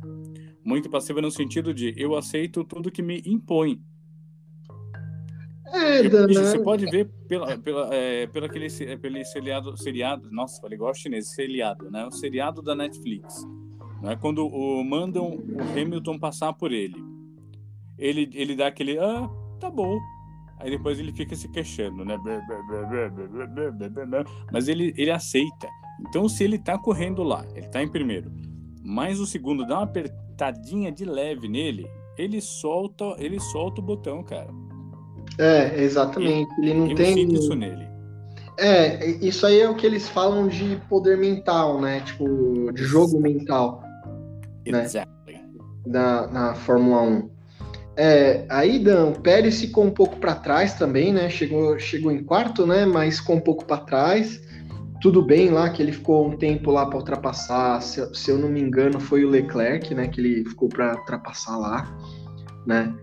Muito 0.64 0.90
passiva 0.90 1.22
no 1.22 1.30
sentido 1.30 1.74
de 1.74 1.94
eu 1.98 2.16
aceito 2.16 2.64
tudo 2.64 2.90
que 2.90 3.02
me 3.02 3.22
impõe. 3.26 3.82
É, 5.74 6.08
Você 6.27 6.60
pode 6.60 6.86
ver 6.86 7.10
pela, 7.27 7.58
pela, 7.58 7.89
é, 7.94 8.27
pela 8.27 8.46
aquele, 8.46 8.68
pelo 8.98 9.25
seriado, 9.25 9.75
seriado, 9.75 10.30
nossa, 10.32 10.62
falei 10.62 10.75
igual 10.75 10.94
chinês, 10.94 11.34
seriado, 11.34 11.89
né? 11.89 12.06
O 12.06 12.12
seriado 12.12 12.62
da 12.62 12.75
Netflix. 12.75 13.44
Né? 14.01 14.15
Quando 14.15 14.46
o, 14.46 14.84
mandam 14.84 15.36
o 15.36 15.62
Hamilton 15.80 16.20
passar 16.20 16.53
por 16.53 16.72
ele. 16.72 17.01
Ele, 17.98 18.30
ele 18.34 18.56
dá 18.56 18.68
aquele, 18.68 19.00
ah, 19.00 19.30
tá 19.60 19.70
bom, 19.70 19.98
Aí 20.63 20.70
depois 20.70 20.98
ele 20.98 21.12
fica 21.12 21.36
se 21.36 21.50
queixando, 21.50 22.06
né? 22.06 22.18
Mas 24.51 24.70
ele, 24.70 24.94
ele 24.98 25.12
aceita. 25.12 25.68
Então, 26.08 26.30
se 26.30 26.42
ele 26.42 26.58
tá 26.58 26.77
correndo 26.77 27.22
lá, 27.22 27.46
ele 27.53 27.68
tá 27.68 27.84
em 27.84 27.88
primeiro, 27.88 28.32
mas 28.82 29.20
o 29.20 29.25
segundo 29.25 29.65
dá 29.65 29.75
uma 29.80 29.84
apertadinha 29.84 30.89
de 30.89 31.03
leve 31.03 31.50
nele, 31.50 31.86
ele 32.18 32.39
solta, 32.39 33.13
ele 33.18 33.42
solta 33.42 33.82
o 33.82 33.84
botão, 33.84 34.24
cara. 34.24 34.50
É, 35.38 35.82
exatamente. 35.82 36.52
Ele, 36.60 36.72
ele 36.72 36.80
não 36.80 36.90
eu 36.90 36.96
tem. 36.96 37.34
isso 37.34 37.56
nele. 37.56 37.88
É, 38.58 39.06
isso 39.06 39.46
aí 39.46 39.60
é 39.60 39.70
o 39.70 39.75
que 39.75 39.86
eles 39.86 40.08
falam 40.08 40.48
de 40.48 40.80
poder 40.88 41.18
mental, 41.18 41.82
né? 41.82 42.02
Tipo, 42.02 42.72
de 42.72 42.84
jogo 42.84 43.20
mental. 43.20 43.84
Exactly. 44.66 45.34
Né? 45.34 45.44
Na, 45.86 46.28
na 46.28 46.54
Fórmula 46.54 47.02
1. 47.02 47.30
É, 47.96 48.46
aí 48.50 48.80
Dan, 48.80 49.10
o 49.10 49.22
Pérez 49.22 49.62
ficou 49.62 49.84
um 49.84 49.92
pouco 49.92 50.18
para 50.18 50.36
trás 50.36 50.74
também, 50.75 51.13
né? 51.13 51.30
Chegou, 51.30 51.78
chegou 51.80 52.12
em 52.12 52.24
quarto, 52.24 52.66
né? 52.66 52.86
Mas 52.86 53.20
ficou 53.20 53.36
um 53.36 53.42
pouco 53.42 53.66
para 53.66 53.78
trás. 53.78 54.42
Tudo 55.02 55.22
bem 55.22 55.50
lá 55.50 55.70
que 55.70 55.82
ele 55.82 55.92
ficou 55.92 56.28
um 56.28 56.38
tempo 56.38 56.72
lá 56.72 56.86
para 56.86 56.98
ultrapassar. 56.98 57.82
Se, 57.82 58.16
se, 58.16 58.32
eu 58.32 58.38
não 58.38 58.50
me 58.50 58.62
engano, 58.62 59.00
foi 59.00 59.25
o 59.25 59.30
Leclerc, 59.30 59.94
né? 59.94 60.08
Que 60.08 60.22
ele 60.22 60.46
ficou 60.46 60.70
para 60.70 60.96
ultrapassar 60.96 61.58
lá, 61.58 61.98
né? 62.66 62.94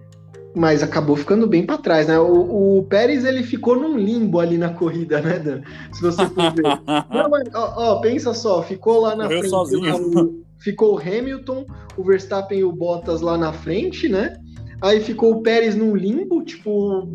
Mas 0.54 0.82
acabou 0.82 1.14
ficando 1.14 1.46
bem 1.46 1.64
para 1.64 1.78
trás, 1.78 2.08
né? 2.08 2.18
O, 2.18 2.78
o, 2.78 2.82
Pérez 2.84 3.24
ele 3.24 3.42
ficou 3.42 3.76
num 3.76 3.96
limbo 3.96 4.40
ali 4.40 4.58
na 4.58 4.70
corrida, 4.70 5.20
né, 5.20 5.38
Dan? 5.38 5.60
Se 5.92 6.02
você 6.02 6.26
for 6.26 6.52
ver. 6.52 6.62
não, 7.08 7.30
mas, 7.30 7.44
ó, 7.54 7.74
ó, 7.76 8.00
pensa 8.00 8.34
só, 8.34 8.62
ficou 8.62 9.00
lá 9.00 9.14
na 9.14 9.24
Morreu 9.24 9.38
frente. 9.38 9.50
Sozinho. 9.50 10.44
ficou 10.58 10.96
o 10.96 10.98
Hamilton, 10.98 11.64
o 11.96 12.02
Verstappen 12.02 12.58
e 12.58 12.64
o 12.64 12.72
Bottas 12.72 13.20
lá 13.20 13.38
na 13.38 13.52
frente, 13.52 14.08
né? 14.08 14.34
Aí 14.82 15.00
ficou 15.00 15.34
o 15.34 15.42
Pérez 15.42 15.76
num 15.76 15.94
limbo, 15.94 16.42
tipo, 16.42 17.08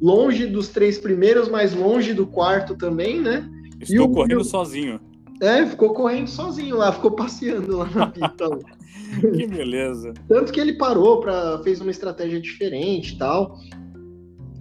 longe 0.00 0.46
dos 0.46 0.68
três 0.68 0.98
primeiros, 0.98 1.48
mas 1.48 1.74
longe 1.74 2.12
do 2.12 2.26
quarto 2.26 2.76
também, 2.76 3.20
né? 3.20 3.48
Estou 3.80 4.10
correndo 4.10 4.44
sozinho. 4.44 5.00
É, 5.40 5.66
ficou 5.66 5.92
correndo 5.92 6.28
sozinho 6.28 6.76
lá, 6.76 6.92
ficou 6.92 7.10
passeando 7.10 7.78
lá 7.78 7.90
na 7.94 8.06
pista. 8.06 8.48
que 9.20 9.46
beleza. 9.46 10.14
Tanto 10.28 10.52
que 10.52 10.60
ele 10.60 10.74
parou 10.74 11.20
para 11.20 11.60
fez 11.62 11.80
uma 11.80 11.90
estratégia 11.90 12.40
diferente 12.40 13.14
e 13.14 13.18
tal. 13.18 13.56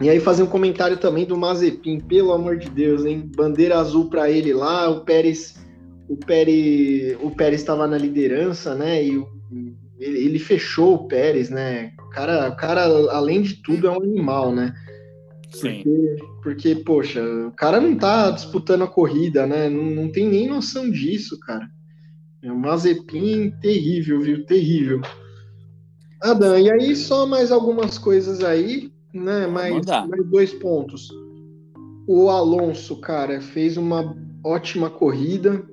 E 0.02 0.10
aí 0.10 0.20
fazer 0.20 0.44
um 0.44 0.48
comentário 0.48 0.98
também 0.98 1.26
do 1.26 1.38
Mazepin, 1.38 2.00
pelo 2.02 2.34
amor 2.34 2.58
de 2.58 2.70
Deus, 2.70 3.06
hein? 3.06 3.30
Bandeira 3.36 3.80
azul 3.80 4.10
para 4.10 4.30
ele 4.30 4.54
lá, 4.54 4.90
o 4.90 5.06
Pérez, 5.06 5.56
o 6.10 6.18
Pérez, 6.18 7.18
o 7.22 7.32
Pérez 7.32 7.62
estava 7.62 7.88
na 7.88 7.98
liderança, 7.98 8.76
né? 8.76 9.02
E 9.02 9.24
ele, 9.98 10.26
ele, 10.26 10.40
fechou 10.40 10.96
o 10.96 11.08
Pérez, 11.08 11.50
né? 11.50 11.94
O 12.00 12.10
cara, 12.10 12.50
o 12.50 12.56
cara, 12.58 12.84
além 13.12 13.42
de 13.42 13.62
tudo, 13.64 13.88
é 13.88 13.92
um 13.92 14.04
animal, 14.04 14.54
né? 14.54 14.74
Sim. 15.50 15.82
Porque, 15.82 16.16
porque, 16.46 16.76
poxa, 16.76 17.24
o 17.48 17.52
cara 17.54 17.82
não 17.82 17.98
tá 17.98 18.30
disputando 18.30 18.84
a 18.84 18.88
corrida, 18.88 19.48
né? 19.48 19.68
Não, 19.68 19.84
não 19.84 20.12
tem 20.12 20.30
nem 20.30 20.48
noção 20.48 20.92
disso, 20.92 21.40
cara. 21.40 21.68
É 22.44 22.52
um 22.52 22.60
Mazepin 22.60 23.50
terrível, 23.60 24.22
viu? 24.22 24.46
Terrível. 24.46 25.02
Adam, 26.22 26.60
e 26.60 26.72
aí 26.72 26.96
só 26.96 27.26
mais 27.26 27.52
algumas 27.52 27.98
coisas 27.98 28.44
aí, 28.44 28.94
né? 29.12 29.48
Mais, 29.48 29.84
mais 29.88 30.30
dois 30.30 30.54
pontos. 30.54 31.10
O 32.08 32.30
Alonso, 32.30 32.98
cara, 32.98 33.42
fez 33.42 33.76
uma 33.76 34.16
ótima 34.44 34.88
corrida. 34.88 35.68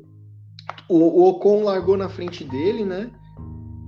O, 0.89 0.97
o 0.97 1.29
Ocon 1.29 1.65
largou 1.65 1.99
na 1.99 2.09
frente 2.09 2.45
dele, 2.45 2.87
né? 2.87 3.11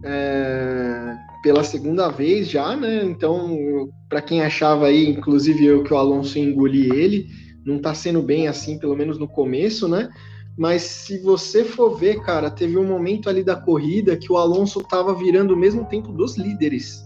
É, 0.05 1.17
pela 1.45 1.63
segunda 1.63 2.09
vez 2.09 2.49
já, 2.49 2.75
né? 2.75 3.05
Então, 3.05 3.91
para 4.09 4.23
quem 4.23 4.41
achava 4.41 4.87
aí, 4.87 5.11
inclusive 5.11 5.63
eu, 5.63 5.85
que 5.85 5.93
o 5.93 5.97
Alonso 5.99 6.39
engoli 6.39 6.89
ele, 6.91 7.27
não 7.67 7.79
tá 7.79 7.93
sendo 7.95 8.23
bem 8.23 8.49
assim, 8.49 8.79
pelo 8.79 8.97
menos 8.97 9.19
no 9.19 9.29
começo, 9.29 9.87
né? 9.87 10.09
Mas 10.57 10.81
se 10.81 11.19
você 11.19 11.63
for 11.63 11.99
ver, 11.99 12.23
cara, 12.23 12.51
teve 12.51 12.79
um 12.79 12.87
momento 12.87 13.29
ali 13.29 13.45
da 13.45 13.57
corrida 13.57 14.17
que 14.17 14.33
o 14.33 14.39
Alonso 14.39 14.83
tava 14.85 15.15
virando 15.15 15.53
o 15.53 15.57
mesmo 15.57 15.85
tempo 15.85 16.13
dos 16.13 16.39
líderes. 16.39 17.05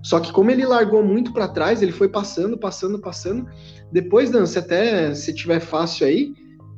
Só 0.00 0.20
que 0.20 0.30
como 0.30 0.52
ele 0.52 0.64
largou 0.64 1.02
muito 1.02 1.32
para 1.32 1.48
trás, 1.48 1.82
ele 1.82 1.90
foi 1.90 2.08
passando, 2.08 2.56
passando, 2.56 3.00
passando. 3.00 3.48
Depois, 3.90 4.30
Dan, 4.30 4.46
se 4.46 4.60
até 4.60 5.12
se 5.12 5.34
tiver 5.34 5.58
fácil 5.58 6.06
aí, 6.06 6.32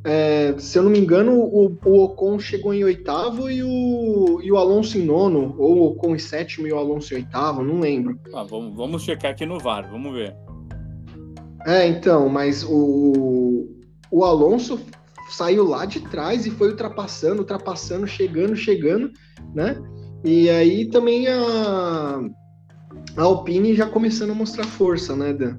é, 0.04 0.54
se 0.58 0.78
eu 0.78 0.84
não 0.84 0.90
me 0.90 0.98
engano, 0.98 1.32
o, 1.32 1.76
o, 1.84 2.04
Ocon 2.04 2.38
chegou 2.38 2.72
em 2.72 2.84
oitavo 2.84 3.50
e 3.50 3.62
o, 3.62 4.40
e 4.42 4.50
o 4.50 4.56
Alonso 4.56 4.96
em 4.96 5.04
nono, 5.04 5.54
ou 5.58 5.78
o 5.78 5.86
Ocon 5.88 6.14
em 6.14 6.18
sétimo 6.18 6.66
e 6.66 6.72
o 6.72 6.78
Alonso 6.78 7.12
em 7.12 7.18
oitavo, 7.18 7.64
não 7.64 7.80
lembro. 7.80 8.18
Ah, 8.32 8.44
vamos, 8.44 8.76
vamos 8.76 9.02
checar 9.02 9.32
aqui 9.32 9.44
no 9.44 9.58
VAR, 9.58 9.90
vamos 9.90 10.12
ver. 10.12 10.34
É, 11.66 11.86
então, 11.86 12.28
mas 12.28 12.64
o, 12.64 13.68
o 14.10 14.24
Alonso 14.24 14.80
saiu 15.30 15.64
lá 15.66 15.84
de 15.84 16.00
trás 16.00 16.46
e 16.46 16.50
foi 16.50 16.70
ultrapassando, 16.70 17.40
ultrapassando, 17.40 18.06
chegando, 18.06 18.56
chegando, 18.56 19.10
né? 19.54 19.76
E 20.24 20.48
aí 20.48 20.88
também 20.88 21.28
a, 21.28 22.20
a 23.16 23.22
Alpine 23.22 23.74
já 23.74 23.86
começando 23.86 24.30
a 24.30 24.34
mostrar 24.34 24.64
força, 24.64 25.14
né, 25.14 25.32
Dan? 25.32 25.56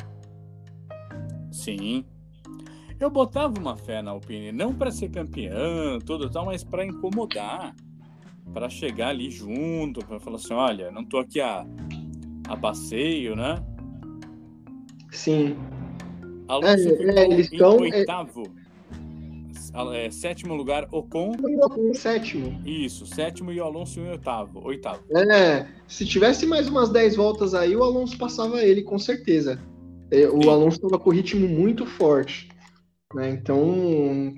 Sim, 1.51 2.05
eu 2.99 3.09
botava 3.09 3.57
uma 3.59 3.77
fé 3.77 4.01
na 4.01 4.11
Alpine, 4.11 4.51
não 4.51 4.73
para 4.73 4.91
ser 4.91 5.09
campeã, 5.09 5.99
tudo 6.05 6.29
tal, 6.29 6.45
mas 6.45 6.63
para 6.63 6.85
incomodar, 6.85 7.73
para 8.53 8.69
chegar 8.69 9.09
ali 9.09 9.31
junto, 9.31 10.05
para 10.05 10.19
falar 10.19 10.35
assim, 10.35 10.53
olha, 10.53 10.91
não 10.91 11.05
tô 11.05 11.19
aqui 11.19 11.39
a, 11.39 11.65
a 12.47 12.57
passeio, 12.57 13.35
né? 13.35 13.63
Sim. 15.11 15.55
Alonso 16.47 16.89
é, 16.89 16.97
ficou 16.97 17.09
é, 17.09 17.23
eles 17.25 17.51
estão 17.51 17.71
é, 17.71 17.81
oitavo. 17.81 18.43
É... 19.93 20.09
sétimo 20.09 20.55
lugar, 20.55 20.87
Ocon. 20.91 21.33
Em 21.77 21.93
sétimo. 21.93 22.59
Isso, 22.65 23.05
sétimo 23.05 23.51
e 23.51 23.61
o 23.61 23.63
Alonso 23.63 23.99
em 23.99 24.09
oitavo. 24.09 24.65
Oitavo. 24.65 25.03
É, 25.15 25.67
se 25.87 26.05
tivesse 26.05 26.45
mais 26.45 26.67
umas 26.67 26.89
10 26.89 27.15
voltas 27.15 27.53
aí, 27.53 27.75
o 27.75 27.83
Alonso 27.83 28.17
passava 28.17 28.61
ele, 28.63 28.81
com 28.81 28.97
certeza. 28.97 29.61
É, 30.11 30.27
o 30.27 30.41
Sim. 30.41 30.49
Alonso 30.49 30.77
estava 30.77 30.97
com 30.97 31.11
ritmo 31.11 31.47
muito 31.47 31.85
forte. 31.85 32.49
Né? 33.13 33.29
Então 33.31 34.35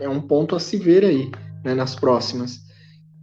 é 0.00 0.08
um 0.08 0.20
ponto 0.20 0.56
a 0.56 0.60
se 0.60 0.76
ver 0.78 1.04
aí 1.04 1.30
né, 1.62 1.74
nas 1.74 1.94
próximas. 1.94 2.64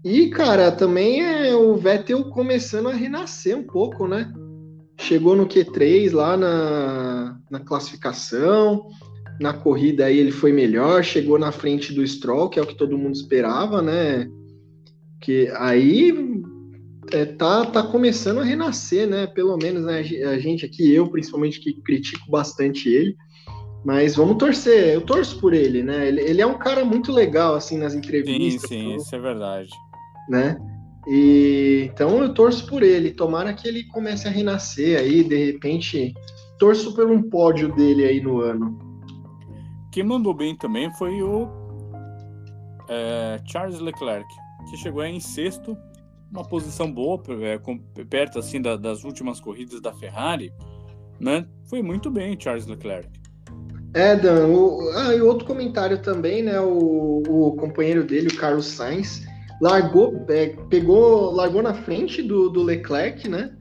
E, 0.04 0.30
cara, 0.30 0.72
também 0.72 1.22
é 1.22 1.56
o 1.56 1.76
Vettel 1.76 2.24
começando 2.26 2.90
a 2.90 2.94
renascer 2.94 3.58
um 3.58 3.64
pouco, 3.64 4.08
né? 4.08 4.32
Chegou 5.00 5.36
no 5.36 5.48
Q3 5.48 6.12
lá 6.12 6.36
na, 6.36 7.40
na 7.50 7.60
classificação, 7.60 8.90
na 9.40 9.54
corrida 9.54 10.06
aí 10.06 10.18
ele 10.18 10.32
foi 10.32 10.52
melhor, 10.52 11.04
chegou 11.04 11.38
na 11.38 11.52
frente 11.52 11.94
do 11.94 12.06
Stroll, 12.06 12.50
que 12.50 12.60
é 12.60 12.62
o 12.62 12.68
que 12.68 12.78
todo 12.78 12.98
mundo 12.98 13.16
esperava, 13.16 13.82
né? 13.82 14.28
Que 15.20 15.52
aí 15.56 16.14
é, 17.12 17.26
tá, 17.26 17.66
tá 17.66 17.84
começando 17.84 18.40
a 18.40 18.44
renascer, 18.44 19.08
né? 19.08 19.28
Pelo 19.28 19.58
menos 19.58 19.84
né, 19.84 20.00
a 20.00 20.40
gente 20.40 20.66
aqui, 20.66 20.92
eu 20.92 21.10
principalmente 21.10 21.60
que 21.60 21.74
critico 21.82 22.30
bastante 22.30 22.90
ele, 22.90 23.16
mas 23.84 24.16
vamos 24.16 24.38
torcer, 24.38 24.94
eu 24.94 25.02
torço 25.02 25.40
por 25.40 25.54
ele, 25.54 25.82
né? 25.82 26.08
Ele, 26.08 26.22
ele 26.22 26.42
é 26.42 26.46
um 26.46 26.58
cara 26.58 26.86
muito 26.86 27.12
legal, 27.12 27.56
assim, 27.56 27.78
nas 27.78 27.96
entrevistas. 27.96 28.70
Sim, 28.70 28.76
sim, 28.76 28.84
tudo, 28.84 28.96
isso 28.98 29.16
é 29.16 29.20
verdade. 29.20 29.72
Né? 30.30 30.58
E, 31.08 31.90
então 31.92 32.22
eu 32.22 32.34
torço 32.34 32.68
por 32.68 32.84
ele. 32.84 33.12
Tomara 33.12 33.54
que 33.54 33.68
ele 33.68 33.84
comece 33.86 34.28
a 34.28 34.32
renascer 34.32 35.00
aí, 35.00 35.24
de 35.24 35.52
repente. 35.52 36.14
Torço 36.60 36.94
por 36.94 37.10
um 37.10 37.24
pódio 37.28 37.74
dele 37.74 38.06
aí 38.06 38.22
no 38.22 38.40
ano. 38.40 38.78
Quem 39.92 40.04
mandou 40.04 40.34
bem 40.34 40.56
também 40.56 40.94
foi 40.94 41.22
o 41.24 41.50
é, 42.88 43.42
Charles 43.46 43.80
Leclerc, 43.80 44.28
que 44.70 44.78
chegou 44.78 45.04
em 45.04 45.20
sexto, 45.20 45.76
uma 46.32 46.48
posição 46.48 46.92
boa, 46.92 47.20
é, 47.42 47.60
perto 48.06 48.38
assim 48.38 48.62
da, 48.62 48.78
das 48.78 49.04
últimas 49.04 49.40
corridas 49.40 49.82
da 49.82 49.92
Ferrari, 49.92 50.54
né? 51.20 51.48
Foi 51.68 51.82
muito 51.82 52.12
bem 52.12 52.40
Charles 52.40 52.68
Leclerc. 52.68 53.21
É, 53.94 54.16
Dan, 54.16 54.48
o, 54.48 54.90
ah, 54.96 55.14
e 55.14 55.22
outro 55.22 55.46
comentário 55.46 56.02
também, 56.02 56.42
né? 56.42 56.60
O, 56.62 57.22
o 57.28 57.56
companheiro 57.58 58.04
dele, 58.04 58.30
o 58.30 58.38
Carlos 58.38 58.68
Sainz, 58.68 59.24
largou, 59.62 60.26
é, 60.30 60.56
pegou, 60.70 61.32
largou 61.32 61.62
na 61.62 61.74
frente 61.74 62.22
do, 62.22 62.50
do 62.50 62.64
Leclerc, 62.64 63.28
né? 63.28 63.52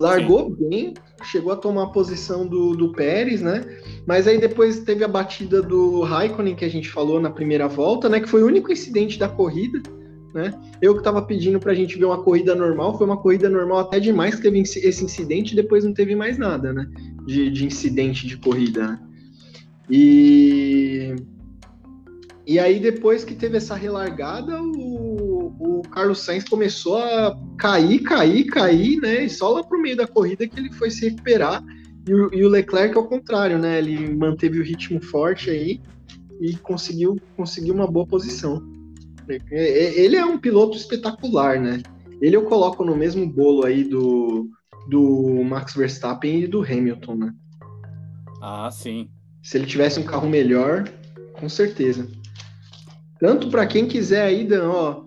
Largou 0.00 0.48
Sim. 0.48 0.68
bem, 0.68 0.94
chegou 1.24 1.52
a 1.52 1.56
tomar 1.56 1.84
a 1.84 1.88
posição 1.88 2.46
do, 2.46 2.74
do 2.74 2.92
Pérez, 2.92 3.42
né? 3.42 3.62
Mas 4.06 4.26
aí 4.26 4.38
depois 4.38 4.80
teve 4.80 5.04
a 5.04 5.08
batida 5.08 5.60
do 5.62 6.00
Raikkonen 6.00 6.54
que 6.54 6.64
a 6.64 6.70
gente 6.70 6.88
falou 6.88 7.20
na 7.20 7.30
primeira 7.30 7.68
volta, 7.68 8.08
né? 8.08 8.20
Que 8.20 8.28
foi 8.28 8.42
o 8.42 8.46
único 8.46 8.72
incidente 8.72 9.18
da 9.18 9.28
corrida, 9.28 9.82
né? 10.34 10.52
Eu 10.80 10.94
que 10.94 11.00
estava 11.00 11.20
pedindo 11.20 11.60
para 11.60 11.72
a 11.72 11.74
gente 11.74 11.98
ver 11.98 12.06
uma 12.06 12.22
corrida 12.22 12.54
normal, 12.54 12.96
foi 12.96 13.06
uma 13.06 13.18
corrida 13.18 13.50
normal 13.50 13.80
até 13.80 14.00
demais 14.00 14.34
que 14.34 14.42
teve 14.42 14.60
esse 14.60 15.04
incidente 15.04 15.52
e 15.52 15.56
depois 15.56 15.84
não 15.84 15.92
teve 15.92 16.16
mais 16.16 16.38
nada, 16.38 16.72
né? 16.72 16.88
De, 17.26 17.50
de 17.50 17.66
incidente 17.66 18.26
de 18.26 18.38
corrida, 18.38 18.88
né? 18.88 19.00
E, 19.90 21.14
e 22.46 22.58
aí, 22.58 22.80
depois 22.80 23.24
que 23.24 23.34
teve 23.34 23.56
essa 23.56 23.74
relargada, 23.74 24.60
o, 24.62 25.54
o 25.58 25.82
Carlos 25.90 26.20
Sainz 26.20 26.44
começou 26.44 26.98
a 26.98 27.38
cair, 27.58 28.00
cair, 28.02 28.44
cair, 28.46 29.00
né? 29.00 29.24
E 29.24 29.30
só 29.30 29.50
lá 29.50 29.62
pro 29.62 29.80
meio 29.80 29.96
da 29.96 30.06
corrida 30.06 30.46
que 30.46 30.58
ele 30.58 30.72
foi 30.72 30.90
se 30.90 31.08
recuperar. 31.08 31.62
E 32.06 32.14
o, 32.14 32.34
e 32.34 32.44
o 32.44 32.48
Leclerc, 32.48 32.96
ao 32.96 33.08
contrário, 33.08 33.58
né? 33.58 33.78
Ele 33.78 34.14
manteve 34.14 34.58
o 34.58 34.64
ritmo 34.64 35.00
forte 35.00 35.50
aí 35.50 35.80
e 36.40 36.54
conseguiu, 36.56 37.16
conseguiu 37.36 37.74
uma 37.74 37.86
boa 37.86 38.06
posição. 38.06 38.62
Ele 39.50 40.16
é 40.16 40.24
um 40.24 40.38
piloto 40.38 40.76
espetacular, 40.76 41.60
né? 41.60 41.82
Ele 42.20 42.36
eu 42.36 42.44
coloco 42.44 42.84
no 42.84 42.96
mesmo 42.96 43.26
bolo 43.26 43.64
aí 43.64 43.84
do, 43.84 44.50
do 44.88 45.42
Max 45.44 45.74
Verstappen 45.74 46.42
e 46.42 46.46
do 46.46 46.62
Hamilton, 46.62 47.16
né? 47.16 47.34
Ah, 48.40 48.70
sim. 48.70 49.08
Se 49.44 49.58
ele 49.58 49.66
tivesse 49.66 50.00
um 50.00 50.04
carro 50.04 50.26
melhor, 50.26 50.90
com 51.34 51.50
certeza. 51.50 52.08
Tanto 53.20 53.50
para 53.50 53.66
quem 53.66 53.86
quiser 53.86 54.22
aí, 54.22 54.42
Dan, 54.42 54.70
ó, 54.70 55.04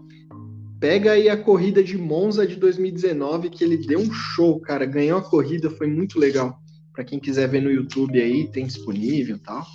pega 0.79 1.13
aí 1.13 1.27
a 1.27 1.35
corrida 1.35 1.83
de 1.83 1.97
Monza 1.97 2.45
de 2.45 2.55
2019, 2.55 3.49
que 3.49 3.63
ele 3.63 3.77
deu 3.77 3.99
um 3.99 4.13
show, 4.13 4.59
cara. 4.59 4.85
Ganhou 4.85 5.17
a 5.17 5.23
corrida, 5.23 5.71
foi 5.71 5.87
muito 5.87 6.19
legal. 6.19 6.61
Para 6.93 7.03
quem 7.03 7.19
quiser 7.19 7.49
ver 7.49 7.61
no 7.61 7.71
YouTube 7.71 8.21
aí, 8.21 8.47
tem 8.47 8.67
disponível 8.67 9.39
tal, 9.39 9.65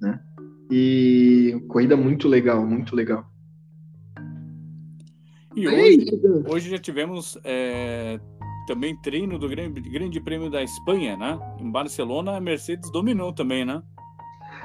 né? 0.00 0.18
E 0.70 1.62
corrida 1.68 1.94
muito 1.94 2.26
legal, 2.26 2.66
muito 2.66 2.96
legal. 2.96 3.30
E 5.54 5.68
hoje, 5.68 6.06
hoje 6.48 6.70
já 6.70 6.78
tivemos 6.78 7.36
é, 7.44 8.18
também 8.66 8.96
treino 8.96 9.38
do 9.38 9.48
grande, 9.48 9.80
grande 9.80 10.20
Prêmio 10.20 10.50
da 10.50 10.62
Espanha, 10.62 11.16
né? 11.16 11.38
Em 11.60 11.70
Barcelona, 11.70 12.36
a 12.36 12.40
Mercedes 12.40 12.90
dominou 12.90 13.32
também, 13.32 13.64
né? 13.64 13.82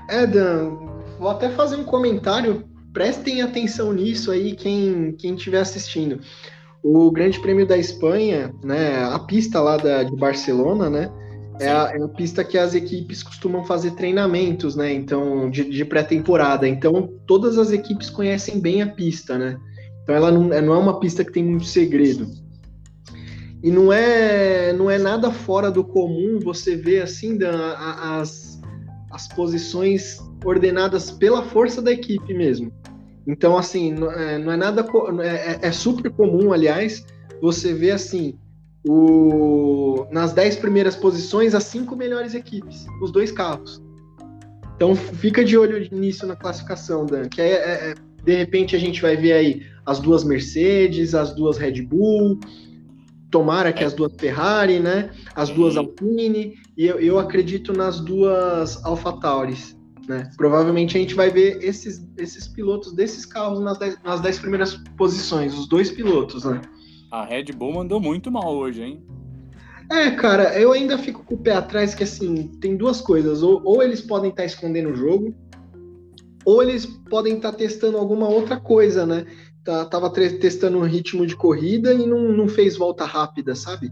É, 0.10 0.25
Dan, 0.27 0.77
vou 1.19 1.29
até 1.29 1.49
fazer 1.49 1.75
um 1.75 1.84
comentário. 1.84 2.63
Prestem 2.93 3.41
atenção 3.41 3.91
nisso 3.91 4.31
aí, 4.31 4.55
quem 4.55 5.13
quem 5.13 5.36
estiver 5.36 5.60
assistindo. 5.60 6.19
O 6.84 7.12
Grande 7.12 7.39
Prêmio 7.39 7.65
da 7.65 7.77
Espanha, 7.77 8.53
né? 8.63 9.03
A 9.03 9.19
pista 9.19 9.60
lá 9.60 9.77
da, 9.77 10.03
de 10.03 10.15
Barcelona, 10.15 10.89
né? 10.89 11.12
É 11.60 11.69
a, 11.69 11.93
é 11.95 12.03
a, 12.03 12.08
pista 12.08 12.43
que 12.43 12.58
as 12.58 12.75
equipes 12.75 13.23
costumam 13.23 13.63
fazer 13.63 13.91
treinamentos, 13.91 14.75
né? 14.75 14.93
Então, 14.93 15.49
de, 15.49 15.63
de 15.63 15.86
pré-temporada. 15.86 16.67
Então, 16.67 17.10
todas 17.25 17.58
as 17.58 17.71
equipes 17.71 18.10
conhecem 18.10 18.60
bem 18.60 18.81
a 18.81 18.88
pista, 18.88 19.38
né? 19.38 19.58
Então, 20.03 20.15
ela 20.15 20.31
não, 20.31 20.43
não 20.43 20.73
é 20.73 20.77
uma 20.77 20.99
pista 20.99 21.23
que 21.23 21.31
tem 21.31 21.43
muito 21.43 21.65
segredo. 21.65 22.27
E 23.65 23.71
não 23.71 23.91
é, 23.91 24.71
não 24.73 24.91
é 24.91 24.99
nada 24.99 25.32
fora 25.32 25.71
do 25.71 25.84
comum 25.84 26.38
você 26.39 26.75
ver 26.75 27.01
assim 27.01 27.36
da, 27.36 28.19
as, 28.19 28.62
as 29.10 29.28
posições 29.30 30.19
ordenadas 30.45 31.10
pela 31.10 31.41
força 31.41 31.82
da 31.82 31.91
equipe 31.91 32.32
mesmo. 32.32 32.71
Então, 33.25 33.58
assim, 33.58 33.91
não 33.91 34.12
é, 34.12 34.38
não 34.38 34.51
é 34.51 34.56
nada. 34.56 34.86
É, 35.19 35.28
é, 35.28 35.60
é, 35.63 35.71
super 35.71 36.12
comum, 36.12 36.54
aliás, 36.54 37.04
você 37.41 37.73
ver 37.73 37.93
assim. 37.93 38.38
O, 38.88 40.06
nas 40.12 40.32
10 40.32 40.58
primeiras 40.58 40.95
posições, 40.95 41.56
as 41.56 41.63
cinco 41.63 41.95
melhores 41.95 42.36
equipes, 42.36 42.86
os 43.01 43.12
dois 43.12 43.32
carros. 43.32 43.84
Então 44.75 44.95
fica 44.95 45.43
de 45.43 45.58
olho 45.58 45.89
nisso 45.91 46.28
na 46.28 46.36
classificação, 46.36 47.04
Dan, 47.04 47.28
que 47.30 47.41
é, 47.41 47.54
é 47.54 47.95
de 48.23 48.36
repente 48.36 48.75
a 48.75 48.80
gente 48.80 49.01
vai 49.01 49.17
ver 49.17 49.34
aí 49.34 49.63
as 49.88 49.99
duas 49.99 50.23
Mercedes, 50.23 51.15
as 51.15 51.34
duas 51.34 51.58
Red 51.58 51.82
Bull, 51.82 52.39
tomara 53.36 53.74
que 53.74 53.84
é. 53.84 53.86
as 53.86 53.93
duas 53.93 54.13
Ferrari, 54.17 54.80
né? 54.80 55.12
As 55.36 55.50
duas 55.50 55.76
Alpine, 55.76 56.54
e 56.78 56.88
eu, 56.88 56.98
eu 57.02 57.19
acredito 57.19 57.74
nas 57.74 58.00
duas 58.00 58.82
AlphaTauris. 58.86 59.78
Né? 60.08 60.30
Provavelmente 60.38 60.95
a 60.95 61.02
gente 61.02 61.13
vai 61.13 61.30
ver 61.30 61.62
esses, 61.62 62.08
esses 62.17 62.48
pilotos 62.48 62.93
desses 62.93 63.26
carros 63.26 63.60
nas 63.60 63.78
dez, 63.78 63.98
nas 64.06 64.21
dez 64.21 64.39
primeiras 64.39 64.80
posições, 64.98 65.54
os 65.54 65.67
dois 65.67 65.91
pilotos, 65.91 66.45
né? 66.45 66.62
A 67.12 67.26
Red 67.26 67.45
Bull 67.45 67.74
mandou 67.74 68.00
muito 68.00 68.32
mal 68.32 68.56
hoje, 68.56 68.84
hein? 68.84 69.04
É, 69.91 70.12
cara, 70.12 70.58
eu 70.58 70.71
ainda 70.71 70.98
fico 70.98 71.24
com 71.26 71.36
o 71.36 71.38
pé 71.38 71.54
atrás 71.54 71.93
que 71.93 72.04
assim, 72.04 72.48
tem 72.62 72.78
duas 72.78 73.02
coisas. 73.02 73.43
Ou, 73.43 73.62
ou 73.65 73.84
eles 73.84 74.00
podem 74.00 74.30
estar 74.30 74.43
tá 74.43 74.45
escondendo 74.45 74.91
o 74.91 74.95
jogo, 74.95 75.36
ou 76.45 76.63
eles 76.63 76.86
podem 76.86 77.36
estar 77.36 77.52
tá 77.52 77.58
testando 77.58 77.98
alguma 77.98 78.30
outra 78.30 78.60
coisa, 78.60 79.06
né? 79.06 79.26
Tá, 79.65 79.84
tava 79.86 80.10
testando 80.12 80.78
um 80.78 80.84
ritmo 80.84 81.25
de 81.25 81.36
corrida 81.36 81.93
e 81.93 82.06
não, 82.06 82.32
não 82.32 82.47
fez 82.47 82.78
volta 82.78 83.04
rápida, 83.04 83.56
sabe? 83.56 83.91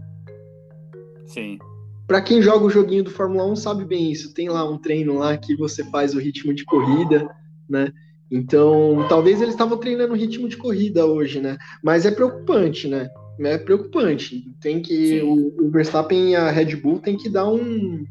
Sim. 1.26 1.58
Para 2.06 2.22
quem 2.22 2.40
joga 2.40 2.64
o 2.64 2.70
joguinho 2.70 3.02
do 3.02 3.10
Fórmula 3.10 3.44
1 3.46 3.56
sabe 3.56 3.84
bem 3.84 4.12
isso. 4.12 4.32
Tem 4.32 4.48
lá 4.48 4.68
um 4.68 4.78
treino 4.78 5.14
lá 5.14 5.36
que 5.36 5.56
você 5.56 5.82
faz 5.90 6.14
o 6.14 6.20
ritmo 6.20 6.54
de 6.54 6.64
corrida, 6.64 7.28
né? 7.68 7.90
Então, 8.30 9.06
talvez 9.08 9.40
eles 9.40 9.54
estavam 9.54 9.76
treinando 9.76 10.12
o 10.12 10.16
ritmo 10.16 10.48
de 10.48 10.56
corrida 10.56 11.04
hoje, 11.04 11.40
né? 11.40 11.56
Mas 11.82 12.06
é 12.06 12.10
preocupante, 12.10 12.88
né? 12.88 13.08
É 13.40 13.58
preocupante. 13.58 14.44
Tem 14.60 14.80
que 14.80 15.20
o, 15.22 15.66
o, 15.66 15.70
Verstappen 15.70 16.30
e 16.30 16.36
a 16.36 16.50
Red 16.50 16.76
Bull 16.76 17.00
tem 17.00 17.16
que 17.16 17.28
dar 17.28 17.48
um, 17.48 18.04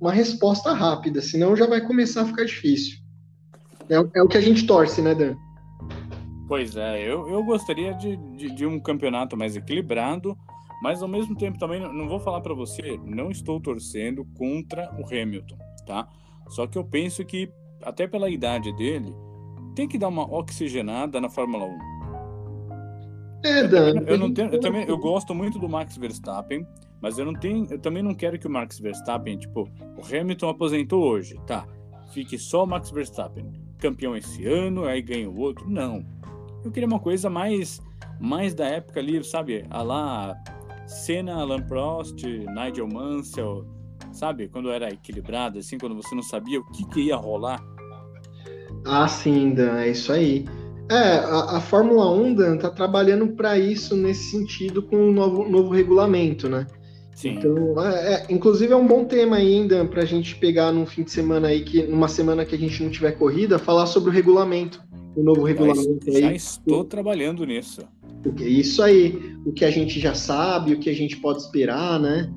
uma 0.00 0.12
resposta 0.12 0.72
rápida, 0.72 1.20
senão 1.20 1.56
já 1.56 1.66
vai 1.66 1.80
começar 1.80 2.22
a 2.22 2.26
ficar 2.26 2.44
difícil. 2.44 2.98
É, 3.88 3.94
é 3.96 4.22
o 4.22 4.28
que 4.28 4.38
a 4.38 4.40
gente 4.40 4.66
torce, 4.66 5.02
né, 5.02 5.14
Dan? 5.14 5.36
Pois 6.46 6.76
é, 6.76 7.00
eu, 7.02 7.28
eu 7.28 7.42
gostaria 7.42 7.94
de, 7.94 8.16
de, 8.16 8.54
de, 8.54 8.66
um 8.66 8.78
campeonato 8.78 9.36
mais 9.36 9.56
equilibrado, 9.56 10.36
mas 10.82 11.02
ao 11.02 11.08
mesmo 11.08 11.34
tempo 11.34 11.58
também 11.58 11.80
não 11.80 12.06
vou 12.06 12.20
falar 12.20 12.40
para 12.42 12.52
você, 12.52 13.00
não 13.04 13.30
estou 13.30 13.58
torcendo 13.60 14.26
contra 14.36 14.94
o 14.98 15.06
Hamilton, 15.06 15.56
tá? 15.86 16.06
Só 16.48 16.66
que 16.66 16.76
eu 16.76 16.84
penso 16.84 17.24
que 17.24 17.50
até 17.82 18.06
pela 18.06 18.28
idade 18.28 18.72
dele 18.76 19.14
tem 19.74 19.88
que 19.88 19.98
dar 19.98 20.08
uma 20.08 20.30
oxigenada 20.30 21.18
na 21.20 21.30
Fórmula 21.30 21.64
1. 21.64 21.78
É, 23.44 23.66
Dan. 23.66 23.94
Eu, 24.06 24.18
não 24.18 24.32
tenho, 24.32 24.50
eu 24.50 24.60
também 24.60 24.86
eu 24.86 24.98
gosto 24.98 25.34
muito 25.34 25.58
do 25.58 25.68
Max 25.68 25.96
Verstappen, 25.96 26.66
mas 27.00 27.18
eu 27.18 27.24
não 27.24 27.34
tenho, 27.34 27.66
eu 27.70 27.78
também 27.78 28.02
não 28.02 28.14
quero 28.14 28.38
que 28.38 28.46
o 28.46 28.50
Max 28.50 28.78
Verstappen, 28.78 29.38
tipo, 29.38 29.68
o 29.96 30.14
Hamilton 30.14 30.50
aposentou 30.50 31.02
hoje, 31.02 31.38
tá? 31.46 31.66
Fique 32.12 32.38
só 32.38 32.64
o 32.64 32.66
Max 32.66 32.90
Verstappen, 32.90 33.50
campeão 33.78 34.14
esse 34.14 34.46
ano, 34.46 34.84
aí 34.84 35.00
ganha 35.00 35.28
o 35.28 35.38
outro. 35.38 35.68
Não 35.68 36.13
eu 36.64 36.70
queria 36.70 36.86
uma 36.86 36.98
coisa 36.98 37.28
mais, 37.28 37.80
mais 38.18 38.54
da 38.54 38.64
época 38.64 38.98
ali, 38.98 39.22
sabe? 39.22 39.64
A 39.70 39.82
lá 39.82 40.36
Senna, 40.86 41.34
Alan 41.34 41.62
Prost, 41.62 42.24
Nigel 42.24 42.88
Mansell, 42.88 43.66
sabe? 44.12 44.48
Quando 44.48 44.70
era 44.70 44.88
equilibrado, 44.88 45.58
assim, 45.58 45.76
quando 45.78 45.94
você 45.94 46.14
não 46.14 46.22
sabia 46.22 46.60
o 46.60 46.64
que, 46.72 46.86
que 46.88 47.00
ia 47.02 47.16
rolar. 47.16 47.62
Ah, 48.86 49.06
sim, 49.06 49.52
Dan, 49.54 49.78
é 49.78 49.90
isso 49.90 50.12
aí. 50.12 50.46
É, 50.90 51.18
a, 51.18 51.56
a 51.56 51.60
Fórmula 51.60 52.10
1, 52.10 52.34
Dan, 52.34 52.56
tá 52.58 52.70
trabalhando 52.70 53.28
para 53.28 53.58
isso 53.58 53.96
nesse 53.96 54.30
sentido 54.30 54.82
com 54.82 55.08
o 55.08 55.12
novo, 55.12 55.48
novo 55.48 55.70
regulamento, 55.70 56.48
né? 56.48 56.66
Sim. 57.14 57.36
Então, 57.36 57.82
é, 57.82 58.14
é, 58.14 58.26
inclusive 58.28 58.72
é 58.72 58.76
um 58.76 58.86
bom 58.86 59.04
tema 59.04 59.36
ainda 59.36 59.84
para 59.84 60.02
a 60.02 60.04
gente 60.04 60.34
pegar 60.36 60.72
num 60.72 60.84
fim 60.84 61.04
de 61.04 61.12
semana 61.12 61.48
aí, 61.48 61.62
que 61.62 61.82
numa 61.84 62.08
semana 62.08 62.44
que 62.44 62.54
a 62.54 62.58
gente 62.58 62.82
não 62.82 62.90
tiver 62.90 63.12
corrida, 63.12 63.58
falar 63.58 63.86
sobre 63.86 64.10
o 64.10 64.12
regulamento 64.12 64.82
o 65.16 65.22
novo 65.22 65.44
regulamento 65.44 66.10
já, 66.10 66.18
aí. 66.18 66.22
Já 66.22 66.32
estou 66.32 66.84
trabalhando 66.84 67.44
nisso. 67.44 67.82
Isso 68.40 68.82
aí, 68.82 69.36
o 69.44 69.52
que 69.52 69.64
a 69.64 69.70
gente 69.70 70.00
já 70.00 70.14
sabe, 70.14 70.72
o 70.72 70.78
que 70.78 70.90
a 70.90 70.94
gente 70.94 71.16
pode 71.16 71.42
esperar, 71.42 72.00
né? 72.00 72.32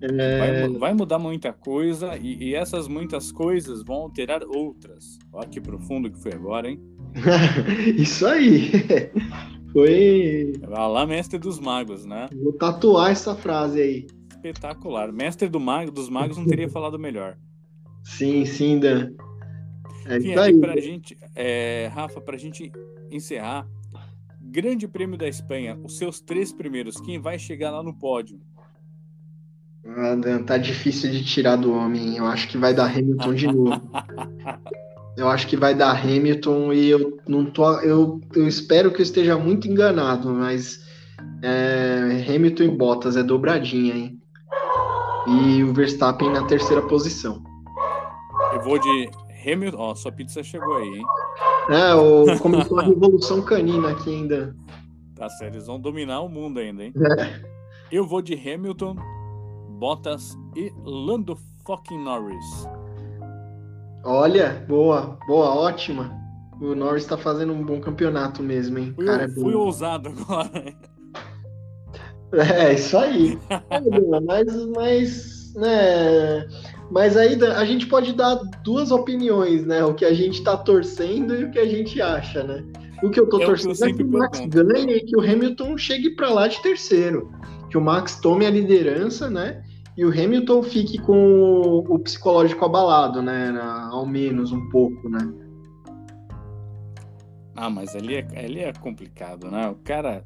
É... 0.00 0.38
Vai, 0.38 0.78
vai, 0.78 0.94
mudar 0.94 1.18
muita 1.18 1.52
coisa 1.52 2.16
e, 2.16 2.50
e, 2.50 2.54
essas 2.54 2.86
muitas 2.86 3.32
coisas 3.32 3.82
vão 3.82 3.96
alterar 3.96 4.42
outras. 4.44 5.18
Olha 5.32 5.48
que 5.48 5.60
profundo 5.60 6.10
que 6.10 6.18
foi 6.18 6.32
agora, 6.32 6.70
hein? 6.70 6.80
Isso 7.96 8.26
aí. 8.26 8.70
Foi. 9.72 10.52
Vai 10.60 10.88
lá, 10.88 11.06
mestre 11.06 11.38
dos 11.38 11.60
magos, 11.60 12.06
né? 12.06 12.26
Vou 12.42 12.52
tatuar 12.54 13.10
essa 13.10 13.34
frase 13.34 13.80
aí. 13.80 14.06
Espetacular. 14.30 15.12
Mestre 15.12 15.48
do 15.48 15.60
mago, 15.60 15.90
dos 15.90 16.08
magos 16.08 16.38
não 16.38 16.46
teria 16.46 16.68
falado 16.70 16.98
melhor. 16.98 17.36
Sim, 18.02 18.46
sim, 18.46 18.78
Dan. 18.78 19.10
É 20.08 20.38
aí. 20.38 20.58
Pra 20.58 20.80
gente, 20.80 21.16
é, 21.34 21.90
Rafa, 21.94 22.20
para 22.20 22.36
a 22.36 22.38
gente 22.38 22.72
encerrar, 23.10 23.66
Grande 24.40 24.88
Prêmio 24.88 25.18
da 25.18 25.28
Espanha, 25.28 25.78
os 25.84 25.98
seus 25.98 26.20
três 26.20 26.52
primeiros, 26.52 26.98
quem 27.00 27.18
vai 27.18 27.38
chegar 27.38 27.70
lá 27.70 27.82
no 27.82 27.92
pódio? 27.92 28.40
Ah, 29.86 30.14
Dan, 30.14 30.42
tá 30.42 30.56
difícil 30.56 31.10
de 31.10 31.24
tirar 31.24 31.56
do 31.56 31.72
homem. 31.72 32.16
Eu 32.16 32.26
acho 32.26 32.48
que 32.48 32.58
vai 32.58 32.74
dar 32.74 32.86
Hamilton 32.86 33.34
de 33.34 33.46
novo. 33.46 33.90
eu 35.16 35.28
acho 35.28 35.46
que 35.46 35.56
vai 35.56 35.74
dar 35.74 35.98
Hamilton 35.98 36.72
e 36.72 36.88
eu 36.88 37.18
não 37.26 37.44
tô. 37.44 37.80
Eu, 37.80 38.20
eu 38.34 38.46
espero 38.46 38.90
que 38.90 39.00
eu 39.00 39.04
esteja 39.04 39.36
muito 39.36 39.68
enganado, 39.68 40.32
mas 40.32 40.80
é, 41.42 42.24
Hamilton 42.28 42.62
e 42.64 42.68
Bottas 42.68 43.16
é 43.16 43.22
dobradinha, 43.22 43.94
hein? 43.94 44.20
E 45.26 45.62
o 45.62 45.72
Verstappen 45.74 46.32
na 46.32 46.46
terceira 46.46 46.82
posição. 46.82 47.42
Eu 48.52 48.62
vou 48.62 48.78
de 48.78 49.10
Hamilton, 49.46 49.78
ó, 49.78 49.94
sua 49.94 50.12
pizza 50.12 50.42
chegou 50.42 50.76
aí, 50.76 50.98
hein? 50.98 51.06
É, 51.70 51.94
o, 51.94 52.38
começou 52.38 52.78
a 52.80 52.82
revolução 52.82 53.42
canina 53.42 53.90
aqui 53.90 54.10
ainda. 54.10 54.56
Tá 55.14 55.28
certo, 55.28 55.54
eles 55.54 55.66
vão 55.66 55.78
dominar 55.78 56.20
o 56.20 56.28
mundo 56.28 56.58
ainda, 56.58 56.84
hein? 56.84 56.92
É. 56.96 57.58
Eu 57.90 58.06
vou 58.06 58.20
de 58.20 58.34
Hamilton, 58.34 58.96
Bottas 59.78 60.36
e 60.56 60.72
Lando 60.84 61.36
fucking 61.64 62.02
Norris. 62.02 62.68
Olha, 64.04 64.64
boa, 64.68 65.18
boa, 65.26 65.54
ótima. 65.54 66.16
O 66.60 66.74
Norris 66.74 67.06
tá 67.06 67.16
fazendo 67.16 67.52
um 67.52 67.64
bom 67.64 67.80
campeonato 67.80 68.42
mesmo, 68.42 68.78
hein? 68.78 68.92
Fui, 68.94 69.06
Cara, 69.06 69.24
é 69.24 69.28
fui 69.28 69.54
ousado 69.54 70.08
agora. 70.08 70.74
É, 72.32 72.74
isso 72.74 72.98
aí. 72.98 73.38
mas, 74.26 74.66
mas, 74.66 75.54
né, 75.54 76.46
mas 76.90 77.16
aí 77.16 77.38
a 77.44 77.64
gente 77.64 77.86
pode 77.86 78.12
dar 78.12 78.36
duas 78.64 78.90
opiniões, 78.90 79.64
né? 79.66 79.84
O 79.84 79.94
que 79.94 80.04
a 80.04 80.14
gente 80.14 80.42
tá 80.42 80.56
torcendo 80.56 81.34
e 81.34 81.44
o 81.44 81.50
que 81.50 81.58
a 81.58 81.66
gente 81.66 82.00
acha, 82.00 82.42
né? 82.42 82.64
O 83.02 83.10
que 83.10 83.20
eu 83.20 83.28
tô 83.28 83.40
é 83.40 83.46
torcendo 83.46 83.76
eu 83.80 83.88
é 83.88 83.92
que 83.92 84.02
o 84.02 84.08
Max 84.08 84.40
ganhe 84.46 84.96
e 84.96 85.00
que 85.04 85.16
o 85.16 85.20
Hamilton 85.20 85.76
chegue 85.76 86.10
para 86.10 86.30
lá 86.30 86.48
de 86.48 86.60
terceiro. 86.62 87.30
Que 87.70 87.76
o 87.76 87.80
Max 87.80 88.16
tome 88.20 88.46
a 88.46 88.50
liderança, 88.50 89.28
né? 89.28 89.62
E 89.96 90.04
o 90.04 90.10
Hamilton 90.10 90.62
fique 90.62 90.98
com 90.98 91.84
o 91.86 91.98
psicológico 91.98 92.64
abalado, 92.64 93.20
né? 93.20 93.52
Ao 93.90 94.06
menos 94.06 94.52
um 94.52 94.68
pouco, 94.70 95.08
né? 95.08 95.32
Ah, 97.54 97.68
mas 97.68 97.94
ali 97.96 98.14
é, 98.14 98.26
ali 98.44 98.60
é 98.60 98.72
complicado, 98.72 99.50
né? 99.50 99.68
O 99.68 99.74
cara. 99.76 100.24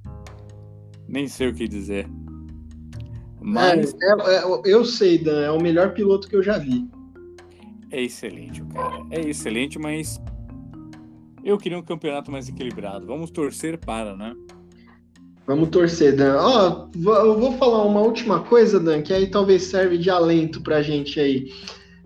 Nem 1.08 1.26
sei 1.26 1.48
o 1.48 1.54
que 1.54 1.66
dizer. 1.66 2.06
Mas... 3.42 3.94
É, 3.94 4.06
é, 4.06 4.38
é, 4.38 4.60
eu 4.64 4.84
sei, 4.84 5.18
Dan, 5.18 5.40
é 5.40 5.50
o 5.50 5.60
melhor 5.60 5.92
piloto 5.94 6.28
que 6.28 6.36
eu 6.36 6.42
já 6.42 6.58
vi. 6.58 6.88
É 7.90 8.02
excelente, 8.02 8.62
cara. 8.72 9.04
É 9.10 9.20
excelente, 9.20 9.78
mas 9.78 10.20
eu 11.44 11.58
queria 11.58 11.78
um 11.78 11.82
campeonato 11.82 12.30
mais 12.30 12.48
equilibrado. 12.48 13.06
Vamos 13.06 13.30
torcer 13.30 13.78
para, 13.78 14.16
né? 14.16 14.34
Vamos 15.46 15.70
torcer, 15.70 16.14
Dan. 16.14 16.36
Ó, 16.38 16.88
oh, 16.94 17.10
eu 17.10 17.38
vou 17.38 17.52
falar 17.58 17.84
uma 17.84 18.00
última 18.00 18.40
coisa, 18.40 18.78
Dan, 18.78 19.02
que 19.02 19.12
aí 19.12 19.26
talvez 19.26 19.64
serve 19.64 19.98
de 19.98 20.08
alento 20.08 20.62
pra 20.62 20.82
gente 20.82 21.18
aí. 21.18 21.52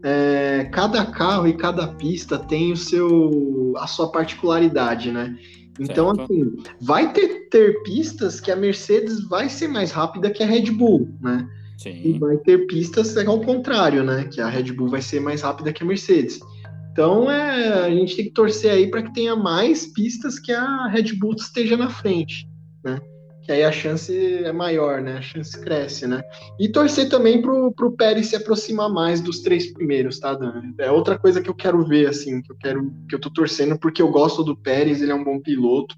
É, 0.02 0.68
cada 0.72 1.04
carro 1.06 1.46
e 1.46 1.54
cada 1.54 1.88
pista 1.88 2.38
tem 2.38 2.72
o 2.72 2.76
seu 2.76 3.74
a 3.76 3.86
sua 3.86 4.10
particularidade, 4.10 5.10
né? 5.12 5.38
Então, 5.78 6.14
certo. 6.14 6.32
assim, 6.32 6.56
vai 6.80 7.12
ter, 7.12 7.45
ter 7.56 7.82
pistas 7.82 8.38
que 8.38 8.50
a 8.50 8.56
Mercedes 8.56 9.26
vai 9.26 9.48
ser 9.48 9.66
mais 9.66 9.90
rápida 9.90 10.30
que 10.30 10.42
a 10.42 10.46
Red 10.46 10.70
Bull, 10.72 11.08
né? 11.22 11.48
Sim. 11.78 12.02
E 12.04 12.18
vai 12.18 12.36
ter 12.36 12.66
pistas 12.66 13.16
ao 13.16 13.40
contrário, 13.40 14.04
né? 14.04 14.28
Que 14.30 14.42
a 14.42 14.48
Red 14.48 14.72
Bull 14.72 14.88
vai 14.88 15.00
ser 15.00 15.20
mais 15.20 15.40
rápida 15.40 15.72
que 15.72 15.82
a 15.82 15.86
Mercedes. 15.86 16.38
Então, 16.92 17.30
é, 17.30 17.86
a 17.86 17.90
gente 17.90 18.14
tem 18.14 18.26
que 18.26 18.32
torcer 18.32 18.70
aí 18.70 18.90
para 18.90 19.02
que 19.02 19.14
tenha 19.14 19.34
mais 19.34 19.86
pistas 19.86 20.38
que 20.38 20.52
a 20.52 20.86
Red 20.88 21.14
Bull 21.14 21.34
esteja 21.34 21.78
na 21.78 21.88
frente, 21.88 22.46
né? 22.84 23.00
que 23.42 23.52
aí 23.52 23.62
a 23.62 23.70
chance 23.70 24.12
é 24.12 24.52
maior, 24.52 25.00
né? 25.00 25.18
A 25.18 25.22
chance 25.22 25.58
cresce, 25.60 26.04
né? 26.04 26.20
E 26.58 26.68
torcer 26.68 27.08
também 27.08 27.40
pro, 27.40 27.70
pro 27.72 27.92
Pérez 27.92 28.26
se 28.26 28.36
aproximar 28.36 28.90
mais 28.90 29.20
dos 29.20 29.38
três 29.38 29.72
primeiros, 29.72 30.18
tá, 30.18 30.34
Dan? 30.34 30.72
É 30.80 30.90
outra 30.90 31.16
coisa 31.16 31.40
que 31.40 31.48
eu 31.48 31.54
quero 31.54 31.86
ver, 31.86 32.08
assim, 32.08 32.42
que 32.42 32.50
eu 32.50 32.56
quero, 32.56 32.92
que 33.08 33.14
eu 33.14 33.20
tô 33.20 33.30
torcendo, 33.30 33.78
porque 33.78 34.02
eu 34.02 34.10
gosto 34.10 34.42
do 34.42 34.56
Pérez, 34.56 35.00
ele 35.00 35.12
é 35.12 35.14
um 35.14 35.22
bom 35.22 35.38
piloto, 35.38 35.94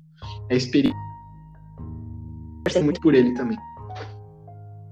é 0.50 0.56
experiente. 0.56 1.07
Muito 2.76 3.00
por 3.00 3.14
ele 3.14 3.32
também. 3.34 3.58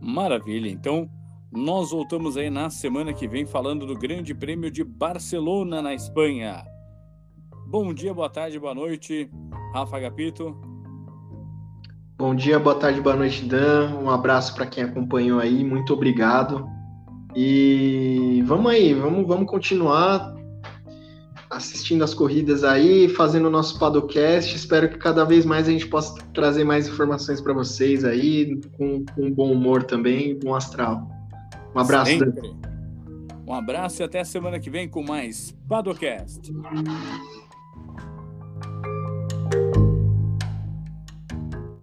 Maravilha. 0.00 0.68
Então, 0.68 1.08
nós 1.52 1.90
voltamos 1.90 2.36
aí 2.36 2.50
na 2.50 2.70
semana 2.70 3.12
que 3.12 3.26
vem 3.26 3.46
falando 3.46 3.86
do 3.86 3.96
Grande 3.96 4.34
Prêmio 4.34 4.70
de 4.70 4.84
Barcelona, 4.84 5.80
na 5.82 5.94
Espanha. 5.94 6.64
Bom 7.66 7.92
dia, 7.92 8.14
boa 8.14 8.30
tarde, 8.30 8.58
boa 8.58 8.74
noite, 8.74 9.30
Rafa 9.72 9.98
Gapito. 9.98 10.56
Bom 12.18 12.34
dia, 12.34 12.58
boa 12.58 12.76
tarde, 12.76 13.00
boa 13.00 13.16
noite, 13.16 13.44
Dan. 13.44 13.98
Um 14.02 14.10
abraço 14.10 14.54
para 14.54 14.66
quem 14.66 14.84
acompanhou 14.84 15.40
aí, 15.40 15.64
muito 15.64 15.92
obrigado. 15.92 16.66
E 17.34 18.42
vamos 18.46 18.70
aí, 18.70 18.94
vamos, 18.94 19.26
vamos 19.26 19.50
continuar 19.50 20.35
assistindo 21.56 22.04
as 22.04 22.12
corridas 22.12 22.62
aí, 22.62 23.08
fazendo 23.08 23.46
o 23.46 23.50
nosso 23.50 23.78
podcast. 23.78 24.54
Espero 24.54 24.88
que 24.88 24.98
cada 24.98 25.24
vez 25.24 25.44
mais 25.44 25.66
a 25.68 25.70
gente 25.70 25.86
possa 25.86 26.14
trazer 26.32 26.64
mais 26.64 26.86
informações 26.86 27.40
para 27.40 27.52
vocês 27.52 28.04
aí, 28.04 28.60
com, 28.76 29.04
com 29.14 29.30
bom 29.30 29.52
humor 29.52 29.82
também, 29.82 30.38
bom 30.38 30.54
astral. 30.54 31.10
Um 31.74 31.80
abraço. 31.80 32.12
Um 33.46 33.54
abraço 33.54 34.02
e 34.02 34.04
até 34.04 34.20
a 34.20 34.24
semana 34.24 34.58
que 34.58 34.68
vem 34.68 34.88
com 34.88 35.02
mais 35.02 35.54
Padocast. 35.68 36.52